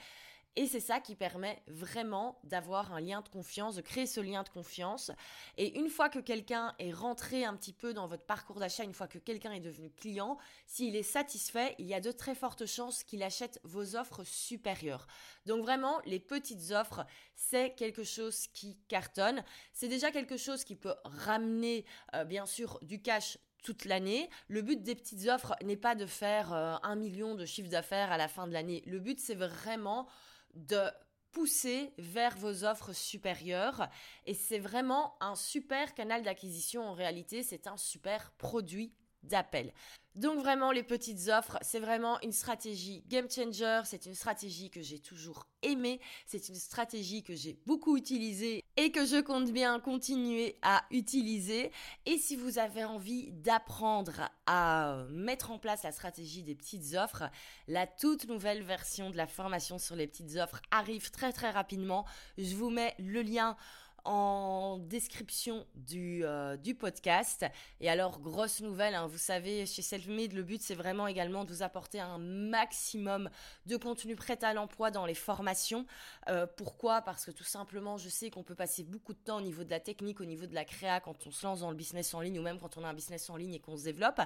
Et 0.56 0.68
c'est 0.68 0.80
ça 0.80 1.00
qui 1.00 1.16
permet 1.16 1.64
vraiment 1.66 2.40
d'avoir 2.44 2.94
un 2.94 3.02
lien 3.02 3.22
de 3.22 3.30
confiance, 3.30 3.76
de 3.76 3.82
créer 3.82 4.06
ce 4.06 4.20
lien 4.20 4.44
de 4.44 4.50
confiance. 4.50 5.12
Et 5.58 5.80
une 5.80 5.90
fois 5.90 6.10
que 6.10 6.20
quelqu'un 6.20 6.76
est 6.78 6.92
rentré 6.92 7.44
un 7.44 7.56
petit 7.56 7.74
peu 7.74 7.94
dans 7.94 8.06
votre 8.06 8.26
parcours 8.26 8.60
d'achat, 8.60 8.84
une 8.84 8.94
fois 8.94 9.08
que 9.08 9.18
quelqu'un 9.18 9.52
est 9.54 9.60
devenu 9.60 9.90
client, 9.90 10.38
s'il 10.68 10.96
est 10.96 11.02
satisfait, 11.02 11.76
il 11.80 11.88
y 11.88 11.96
a 11.96 12.02
de 12.02 12.12
très 12.12 12.36
fortes 12.36 12.68
chances 12.68 13.04
qu'il 13.04 13.24
achète 13.24 13.60
vos 13.64 13.96
offres 13.96 14.24
supérieures. 14.24 15.08
Donc 15.48 15.64
vraiment, 15.64 16.00
les 16.06 16.20
petites 16.20 16.72
offres, 16.72 17.04
c'est 17.36 17.74
quelque 17.74 18.04
chose 18.04 18.46
qui 18.48 18.78
cartonne. 18.88 19.44
C'est 19.74 19.88
déjà 19.88 20.12
quelque 20.12 20.38
chose 20.38 20.64
qui 20.64 20.76
peut 20.76 20.96
ramener, 21.04 21.84
euh, 22.14 22.26
bien 22.26 22.46
sûr, 22.46 22.78
du 22.84 23.02
cash 23.02 23.40
toute 23.64 23.86
l'année. 23.86 24.30
Le 24.50 24.62
but 24.62 24.84
des 24.84 24.94
petites 24.94 25.28
offres 25.30 25.56
n'est 25.64 25.78
pas 25.78 25.96
de 25.96 26.06
faire 26.06 26.54
euh, 26.54 26.76
un 26.84 26.96
million 26.96 27.34
de 27.34 27.46
chiffre 27.46 27.70
d'affaires 27.70 28.12
à 28.12 28.18
la 28.18 28.28
fin 28.28 28.46
de 28.46 28.54
l'année. 28.54 28.84
Le 28.86 29.00
but, 29.00 29.20
c'est 29.20 29.36
vraiment 29.36 30.08
de 30.54 30.90
pousser 31.32 31.94
vers 31.98 32.38
vos 32.38 32.64
offres 32.64 32.94
supérieures. 32.94 33.90
Et 34.26 34.34
c'est 34.34 34.60
vraiment 34.60 35.16
un 35.20 35.36
super 35.36 35.94
canal 35.96 36.24
d'acquisition 36.24 36.84
en 36.84 36.94
réalité. 36.94 37.44
C'est 37.44 37.68
un 37.68 37.78
super 37.78 38.32
produit 38.38 38.94
d'appel. 39.24 39.74
Donc 40.16 40.38
vraiment, 40.38 40.72
les 40.72 40.84
petites 40.84 41.28
offres, 41.30 41.58
c'est 41.62 41.80
vraiment 41.80 42.22
une 42.22 42.32
stratégie 42.32 43.04
game 43.08 43.28
changer, 43.32 43.82
c'est 43.86 44.06
une 44.06 44.14
stratégie 44.14 44.70
que 44.70 44.80
j'ai 44.80 45.00
toujours 45.00 45.48
aimée, 45.64 46.00
c'est 46.28 46.50
une 46.50 46.56
stratégie 46.56 47.24
que 47.24 47.34
j'ai 47.34 47.58
beaucoup 47.66 47.98
utilisée 47.98 48.64
et 48.78 48.92
que 48.92 49.06
je 49.06 49.20
compte 49.22 49.52
bien 49.52 49.80
continuer 49.80 50.56
à 50.62 50.84
utiliser. 50.92 51.72
Et 52.06 52.20
si 52.20 52.36
vous 52.36 52.60
avez 52.60 52.84
envie 52.84 53.32
d'apprendre 53.32 54.30
à 54.46 55.04
mettre 55.10 55.50
en 55.50 55.58
place 55.58 55.82
la 55.82 55.92
stratégie 55.92 56.44
des 56.44 56.54
petites 56.54 56.94
offres, 56.94 57.24
la 57.68 57.88
toute 57.88 58.28
nouvelle 58.28 58.62
version 58.62 59.10
de 59.10 59.18
la 59.18 59.26
formation 59.26 59.80
sur 59.80 59.96
les 59.96 60.06
petites 60.06 60.36
offres 60.36 60.62
arrive 60.70 61.10
très 61.10 61.34
très 61.34 61.50
rapidement. 61.50 62.06
Je 62.38 62.56
vous 62.56 62.70
mets 62.70 62.94
le 63.00 63.24
lien 63.24 63.58
en 64.06 64.80
description 64.80 65.66
du, 65.76 66.26
euh, 66.26 66.58
du 66.58 66.76
podcast. 66.76 67.46
Et 67.80 67.90
alors, 67.90 68.20
grosse 68.20 68.62
nouvelle, 68.62 68.96
hein, 68.96 69.08
vous 69.08 69.18
savez, 69.18 69.66
chez 69.66 69.82
Selfmade, 69.82 70.34
le 70.34 70.44
but, 70.44 70.62
c'est 70.62 70.76
vraiment 70.76 71.08
également 71.08 71.46
de 71.46 71.52
vous 71.52 71.64
apporter 71.64 72.00
un 72.00 72.18
maximum 72.18 73.30
de 73.66 73.78
contenu 73.78 74.16
prêt 74.16 74.44
à 74.44 74.54
l'emploi 74.54 74.92
dans 74.92 75.06
les 75.06 75.14
formations. 75.14 75.86
Euh, 76.30 76.46
pourquoi? 76.46 77.02
Parce 77.02 77.26
que 77.26 77.32
tout 77.32 77.44
simplement, 77.44 77.98
je 77.98 78.10
sais 78.10 78.30
qu'on 78.30 78.44
peut 78.44 78.56
passer 78.56 78.84
beaucoup 78.84 79.14
de 79.14 79.20
temps 79.20 79.38
au 79.38 79.42
niveau 79.42 79.64
de 79.64 79.70
la 79.70 79.80
technique, 79.80 80.20
au 80.20 80.26
niveau 80.26 80.46
de 80.46 80.56
la 80.56 80.66
créa, 80.66 81.00
quand 81.00 81.26
on 81.26 81.32
se 81.32 81.46
lance 81.46 81.62
dans 81.62 81.72
le 81.72 81.78
business 81.78 82.14
en 82.14 82.22
ligne, 82.22 82.40
ou 82.40 82.44
même 82.44 82.60
quand 82.60 82.78
on 82.78 82.84
a 82.84 82.88
un 82.88 82.94
business 82.94 83.30
en 83.30 83.38
ligne 83.38 83.54
et 83.54 83.60
qu'on 83.60 83.78
se 83.78 83.84
développe. 83.84 84.20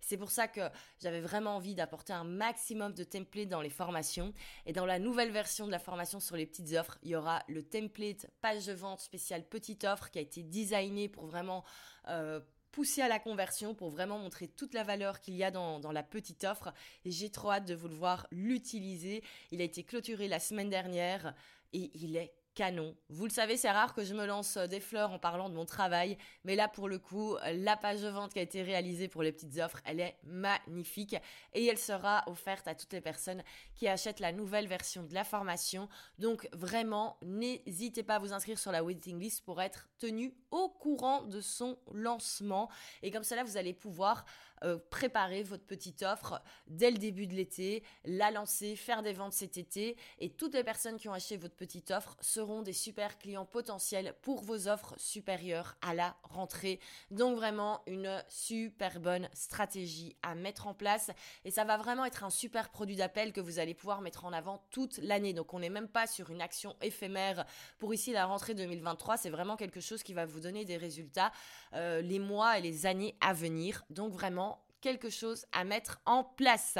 C'est 0.00 0.16
pour 0.16 0.30
ça 0.30 0.48
que 0.48 0.60
j'avais 1.00 1.20
vraiment 1.20 1.56
envie 1.56 1.74
d'apporter 1.74 2.12
un 2.12 2.24
maximum 2.24 2.92
de 2.92 3.04
templates 3.04 3.48
dans 3.48 3.62
les 3.62 3.70
formations. 3.70 4.32
Et 4.66 4.72
dans 4.72 4.86
la 4.86 4.98
nouvelle 4.98 5.30
version 5.30 5.66
de 5.66 5.72
la 5.72 5.78
formation 5.78 6.20
sur 6.20 6.36
les 6.36 6.46
petites 6.46 6.72
offres, 6.74 6.98
il 7.02 7.10
y 7.10 7.16
aura 7.16 7.42
le 7.48 7.62
template 7.62 8.26
page 8.40 8.66
de 8.66 8.72
vente 8.72 9.00
petite 9.48 9.84
offre 9.84 10.10
qui 10.10 10.18
a 10.18 10.22
été 10.22 10.42
designée 10.42 11.08
pour 11.08 11.26
vraiment 11.26 11.64
euh, 12.08 12.40
pousser 12.72 13.02
à 13.02 13.08
la 13.08 13.18
conversion, 13.18 13.74
pour 13.74 13.90
vraiment 13.90 14.18
montrer 14.18 14.48
toute 14.48 14.74
la 14.74 14.82
valeur 14.82 15.20
qu'il 15.20 15.34
y 15.34 15.44
a 15.44 15.50
dans, 15.50 15.78
dans 15.78 15.92
la 15.92 16.02
petite 16.02 16.44
offre. 16.44 16.72
Et 17.04 17.10
j'ai 17.10 17.30
trop 17.30 17.52
hâte 17.52 17.66
de 17.66 17.74
vous 17.74 17.88
le 17.88 17.94
voir 17.94 18.26
l'utiliser. 18.30 19.22
Il 19.50 19.60
a 19.60 19.64
été 19.64 19.84
clôturé 19.84 20.28
la 20.28 20.40
semaine 20.40 20.70
dernière 20.70 21.34
et 21.72 21.90
il 21.94 22.16
est 22.16 22.32
canon. 22.54 22.94
Vous 23.08 23.24
le 23.24 23.30
savez, 23.30 23.56
c'est 23.56 23.70
rare 23.70 23.94
que 23.94 24.04
je 24.04 24.14
me 24.14 24.26
lance 24.26 24.56
euh, 24.56 24.66
des 24.66 24.80
fleurs 24.80 25.10
en 25.10 25.18
parlant 25.18 25.48
de 25.48 25.54
mon 25.54 25.64
travail, 25.64 26.18
mais 26.44 26.56
là 26.56 26.68
pour 26.68 26.88
le 26.88 26.98
coup, 26.98 27.36
la 27.52 27.76
page 27.76 28.02
de 28.02 28.08
vente 28.08 28.32
qui 28.32 28.38
a 28.38 28.42
été 28.42 28.62
réalisée 28.62 29.08
pour 29.08 29.22
les 29.22 29.32
petites 29.32 29.58
offres, 29.58 29.80
elle 29.84 30.00
est 30.00 30.16
magnifique 30.24 31.16
et 31.54 31.66
elle 31.66 31.78
sera 31.78 32.24
offerte 32.26 32.68
à 32.68 32.74
toutes 32.74 32.92
les 32.92 33.00
personnes 33.00 33.42
qui 33.74 33.88
achètent 33.88 34.20
la 34.20 34.32
nouvelle 34.32 34.66
version 34.66 35.02
de 35.02 35.14
la 35.14 35.24
formation. 35.24 35.88
Donc 36.18 36.48
vraiment, 36.52 37.18
n'hésitez 37.22 38.02
pas 38.02 38.16
à 38.16 38.18
vous 38.18 38.32
inscrire 38.32 38.58
sur 38.58 38.72
la 38.72 38.84
waiting 38.84 39.18
list 39.18 39.44
pour 39.44 39.60
être 39.60 39.88
tenu 39.98 40.34
au 40.50 40.68
courant 40.68 41.22
de 41.22 41.40
son 41.40 41.78
lancement 41.92 42.68
et 43.02 43.10
comme 43.10 43.24
cela 43.24 43.44
vous 43.44 43.56
allez 43.56 43.72
pouvoir 43.72 44.24
euh, 44.64 44.78
préparer 44.90 45.42
votre 45.42 45.64
petite 45.64 46.02
offre 46.02 46.40
dès 46.66 46.90
le 46.90 46.98
début 46.98 47.26
de 47.26 47.34
l'été, 47.34 47.82
la 48.04 48.30
lancer, 48.30 48.76
faire 48.76 49.02
des 49.02 49.12
ventes 49.12 49.32
cet 49.32 49.56
été 49.56 49.96
et 50.18 50.30
toutes 50.30 50.54
les 50.54 50.64
personnes 50.64 50.96
qui 50.96 51.08
ont 51.08 51.12
acheté 51.12 51.36
votre 51.36 51.54
petite 51.54 51.90
offre 51.90 52.16
seront 52.20 52.62
des 52.62 52.72
super 52.72 53.18
clients 53.18 53.46
potentiels 53.46 54.14
pour 54.22 54.42
vos 54.42 54.68
offres 54.68 54.94
supérieures 54.98 55.76
à 55.82 55.94
la 55.94 56.16
rentrée. 56.22 56.80
Donc 57.10 57.36
vraiment 57.36 57.82
une 57.86 58.22
super 58.28 59.00
bonne 59.00 59.28
stratégie 59.32 60.16
à 60.22 60.34
mettre 60.34 60.66
en 60.66 60.74
place 60.74 61.10
et 61.44 61.50
ça 61.50 61.64
va 61.64 61.76
vraiment 61.76 62.04
être 62.04 62.24
un 62.24 62.30
super 62.30 62.70
produit 62.70 62.96
d'appel 62.96 63.32
que 63.32 63.40
vous 63.40 63.58
allez 63.58 63.74
pouvoir 63.74 64.00
mettre 64.00 64.24
en 64.24 64.32
avant 64.32 64.64
toute 64.70 64.98
l'année. 64.98 65.32
Donc 65.32 65.54
on 65.54 65.60
n'est 65.60 65.70
même 65.70 65.88
pas 65.88 66.06
sur 66.06 66.30
une 66.30 66.40
action 66.40 66.76
éphémère 66.80 67.44
pour 67.78 67.94
ici 67.94 68.12
la 68.12 68.26
rentrée 68.26 68.54
2023, 68.54 69.16
c'est 69.16 69.30
vraiment 69.30 69.56
quelque 69.56 69.80
chose 69.80 70.02
qui 70.02 70.14
va 70.14 70.26
vous 70.26 70.40
donner 70.40 70.64
des 70.64 70.76
résultats 70.76 71.32
euh, 71.74 72.00
les 72.00 72.18
mois 72.18 72.58
et 72.58 72.60
les 72.60 72.86
années 72.86 73.16
à 73.20 73.32
venir. 73.32 73.84
Donc 73.90 74.12
vraiment 74.12 74.51
quelque 74.82 75.08
chose 75.08 75.46
à 75.52 75.64
mettre 75.64 76.00
en 76.04 76.24
place. 76.24 76.76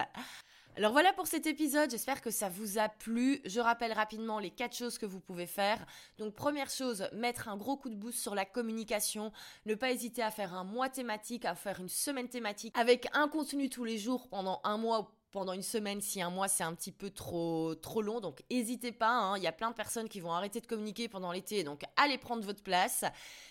Alors 0.76 0.92
voilà 0.92 1.12
pour 1.12 1.26
cet 1.26 1.46
épisode, 1.46 1.90
j'espère 1.90 2.22
que 2.22 2.30
ça 2.30 2.48
vous 2.48 2.78
a 2.78 2.88
plu. 2.88 3.42
Je 3.44 3.60
rappelle 3.60 3.92
rapidement 3.92 4.38
les 4.38 4.50
quatre 4.50 4.74
choses 4.74 4.96
que 4.96 5.04
vous 5.04 5.20
pouvez 5.20 5.46
faire. 5.46 5.84
Donc 6.16 6.34
première 6.34 6.70
chose, 6.70 7.08
mettre 7.12 7.48
un 7.48 7.58
gros 7.58 7.76
coup 7.76 7.90
de 7.90 7.94
boost 7.94 8.18
sur 8.18 8.34
la 8.34 8.46
communication. 8.46 9.32
Ne 9.66 9.74
pas 9.74 9.90
hésiter 9.90 10.22
à 10.22 10.30
faire 10.30 10.54
un 10.54 10.64
mois 10.64 10.88
thématique, 10.88 11.44
à 11.44 11.54
faire 11.54 11.78
une 11.78 11.90
semaine 11.90 12.28
thématique 12.28 12.76
avec 12.76 13.06
un 13.12 13.28
contenu 13.28 13.68
tous 13.68 13.84
les 13.84 13.98
jours 13.98 14.28
pendant 14.28 14.60
un 14.64 14.78
mois 14.78 15.14
pendant 15.30 15.54
une 15.54 15.62
semaine, 15.62 16.00
si 16.00 16.20
un 16.20 16.30
mois 16.30 16.48
c'est 16.48 16.62
un 16.62 16.74
petit 16.74 16.92
peu 16.92 17.10
trop 17.10 17.74
trop 17.74 18.02
long, 18.02 18.20
donc 18.20 18.42
n'hésitez 18.50 18.92
pas, 18.92 19.08
hein. 19.08 19.38
il 19.38 19.42
y 19.42 19.46
a 19.46 19.52
plein 19.52 19.70
de 19.70 19.74
personnes 19.74 20.08
qui 20.08 20.20
vont 20.20 20.32
arrêter 20.32 20.60
de 20.60 20.66
communiquer 20.66 21.08
pendant 21.08 21.32
l'été, 21.32 21.64
donc 21.64 21.84
allez 21.96 22.18
prendre 22.18 22.44
votre 22.44 22.62
place. 22.62 23.04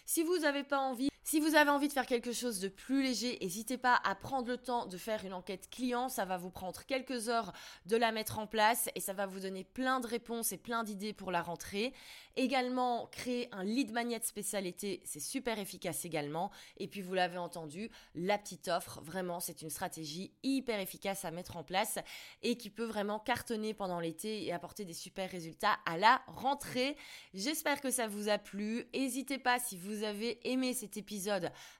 Si 0.05 0.21
vous 0.21 0.37
n'avez 0.37 0.63
pas 0.63 0.77
envie, 0.77 1.10
si 1.23 1.39
vous 1.39 1.55
avez 1.55 1.69
envie 1.69 1.87
de 1.87 1.93
faire 1.93 2.07
quelque 2.07 2.31
chose 2.31 2.59
de 2.59 2.67
plus 2.67 3.03
léger, 3.03 3.37
n'hésitez 3.41 3.77
pas 3.77 3.99
à 4.03 4.15
prendre 4.15 4.47
le 4.47 4.57
temps 4.57 4.87
de 4.87 4.97
faire 4.97 5.23
une 5.23 5.33
enquête 5.33 5.69
client. 5.69 6.09
Ça 6.09 6.25
va 6.25 6.37
vous 6.37 6.49
prendre 6.49 6.83
quelques 6.85 7.29
heures 7.29 7.53
de 7.85 7.95
la 7.95 8.11
mettre 8.11 8.39
en 8.39 8.47
place 8.47 8.89
et 8.95 8.99
ça 8.99 9.13
va 9.13 9.27
vous 9.27 9.39
donner 9.39 9.63
plein 9.63 9.99
de 9.99 10.07
réponses 10.07 10.51
et 10.51 10.57
plein 10.57 10.83
d'idées 10.83 11.13
pour 11.13 11.31
la 11.31 11.41
rentrée. 11.41 11.93
Également, 12.37 13.07
créer 13.07 13.49
un 13.51 13.63
lead 13.63 13.91
magnet 13.91 14.21
spécialité, 14.23 15.01
c'est 15.03 15.19
super 15.19 15.59
efficace 15.59 16.05
également. 16.05 16.49
Et 16.77 16.87
puis, 16.87 17.01
vous 17.01 17.13
l'avez 17.13 17.37
entendu, 17.37 17.89
la 18.15 18.37
petite 18.37 18.67
offre, 18.67 19.01
vraiment, 19.01 19.39
c'est 19.39 19.61
une 19.61 19.69
stratégie 19.69 20.31
hyper 20.43 20.79
efficace 20.79 21.25
à 21.25 21.31
mettre 21.31 21.57
en 21.57 21.63
place 21.63 21.99
et 22.41 22.57
qui 22.57 22.69
peut 22.69 22.85
vraiment 22.85 23.19
cartonner 23.19 23.73
pendant 23.73 23.99
l'été 23.99 24.45
et 24.45 24.53
apporter 24.53 24.85
des 24.85 24.93
super 24.93 25.29
résultats 25.29 25.77
à 25.85 25.97
la 25.97 26.21
rentrée. 26.27 26.95
J'espère 27.33 27.81
que 27.81 27.91
ça 27.91 28.07
vous 28.07 28.29
a 28.29 28.37
plu. 28.37 28.85
N'hésitez 28.93 29.37
pas 29.37 29.59
si 29.59 29.77
vous 29.77 30.03
avez 30.03 30.39
aimé 30.49 30.73
cet 30.73 30.97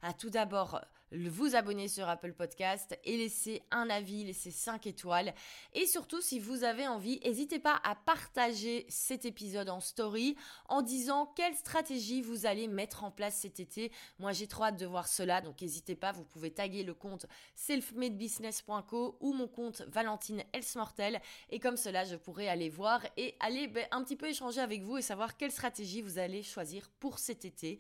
à 0.02 0.14
tout 0.14 0.30
d'abord 0.30 0.82
vous 1.12 1.56
abonner 1.56 1.88
sur 1.88 2.08
Apple 2.08 2.34
Podcast 2.34 2.98
et 3.04 3.18
laisser 3.18 3.64
un 3.72 3.90
avis, 3.90 4.24
laisser 4.24 4.52
5 4.52 4.88
étoiles. 4.88 5.34
Et 5.74 5.86
surtout, 5.86 6.22
si 6.22 6.40
vous 6.40 6.64
avez 6.64 6.88
envie, 6.88 7.20
n'hésitez 7.24 7.60
pas 7.60 7.80
à 7.84 7.96
partager 7.96 8.86
cet 8.90 9.26
épisode 9.26 9.70
en 9.70 9.80
story 9.80 10.36
en 10.70 10.82
disant 10.82 11.26
quelle 11.36 11.56
stratégie 11.56 12.22
vous 12.22 12.46
allez 12.46 12.68
mettre 12.68 13.04
en 13.04 13.12
place 13.12 13.40
cet 13.40 13.60
été. 13.60 13.92
Moi, 14.20 14.32
j'ai 14.32 14.48
trop 14.48 14.64
hâte 14.64 14.80
de 14.80 14.86
voir 14.86 15.08
cela, 15.08 15.42
donc 15.42 15.62
n'hésitez 15.62 15.96
pas, 15.96 16.12
vous 16.12 16.24
pouvez 16.24 16.52
taguer 16.52 16.84
le 16.84 16.94
compte 16.94 17.26
selfmadebusiness.co 17.56 19.18
ou 19.20 19.34
mon 19.34 19.48
compte 19.48 19.82
Valentine 19.88 20.44
Elsmortel. 20.54 21.22
Et 21.50 21.60
comme 21.60 21.78
cela, 21.78 22.06
je 22.06 22.16
pourrai 22.16 22.48
aller 22.48 22.70
voir 22.70 23.06
et 23.18 23.36
aller 23.40 23.68
ben, 23.68 23.86
un 23.92 24.04
petit 24.04 24.16
peu 24.16 24.28
échanger 24.28 24.62
avec 24.62 24.84
vous 24.84 24.98
et 24.98 25.02
savoir 25.02 25.36
quelle 25.36 25.52
stratégie 25.52 26.02
vous 26.02 26.20
allez 26.20 26.44
choisir 26.44 26.90
pour 27.00 27.20
cet 27.20 27.44
été. 27.46 27.80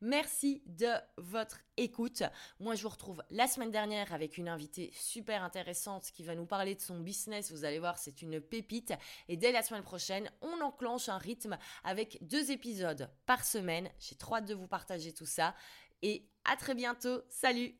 Merci 0.00 0.62
de 0.66 0.92
votre 1.16 1.58
écoute. 1.76 2.22
Moi, 2.60 2.76
je 2.76 2.82
vous 2.82 2.88
retrouve 2.88 3.20
la 3.30 3.48
semaine 3.48 3.72
dernière 3.72 4.12
avec 4.12 4.38
une 4.38 4.48
invitée 4.48 4.92
super 4.94 5.42
intéressante 5.42 6.12
qui 6.12 6.22
va 6.22 6.36
nous 6.36 6.46
parler 6.46 6.76
de 6.76 6.80
son 6.80 7.00
business. 7.00 7.50
Vous 7.50 7.64
allez 7.64 7.80
voir, 7.80 7.98
c'est 7.98 8.22
une 8.22 8.40
pépite. 8.40 8.92
Et 9.28 9.36
dès 9.36 9.50
la 9.50 9.62
semaine 9.62 9.82
prochaine, 9.82 10.30
on 10.40 10.60
enclenche 10.60 11.08
un 11.08 11.18
rythme 11.18 11.58
avec 11.82 12.18
deux 12.22 12.52
épisodes 12.52 13.10
par 13.26 13.44
semaine. 13.44 13.90
J'ai 13.98 14.14
trop 14.14 14.36
hâte 14.36 14.46
de 14.46 14.54
vous 14.54 14.68
partager 14.68 15.12
tout 15.12 15.26
ça. 15.26 15.54
Et 16.02 16.28
à 16.44 16.54
très 16.54 16.76
bientôt. 16.76 17.22
Salut 17.28 17.76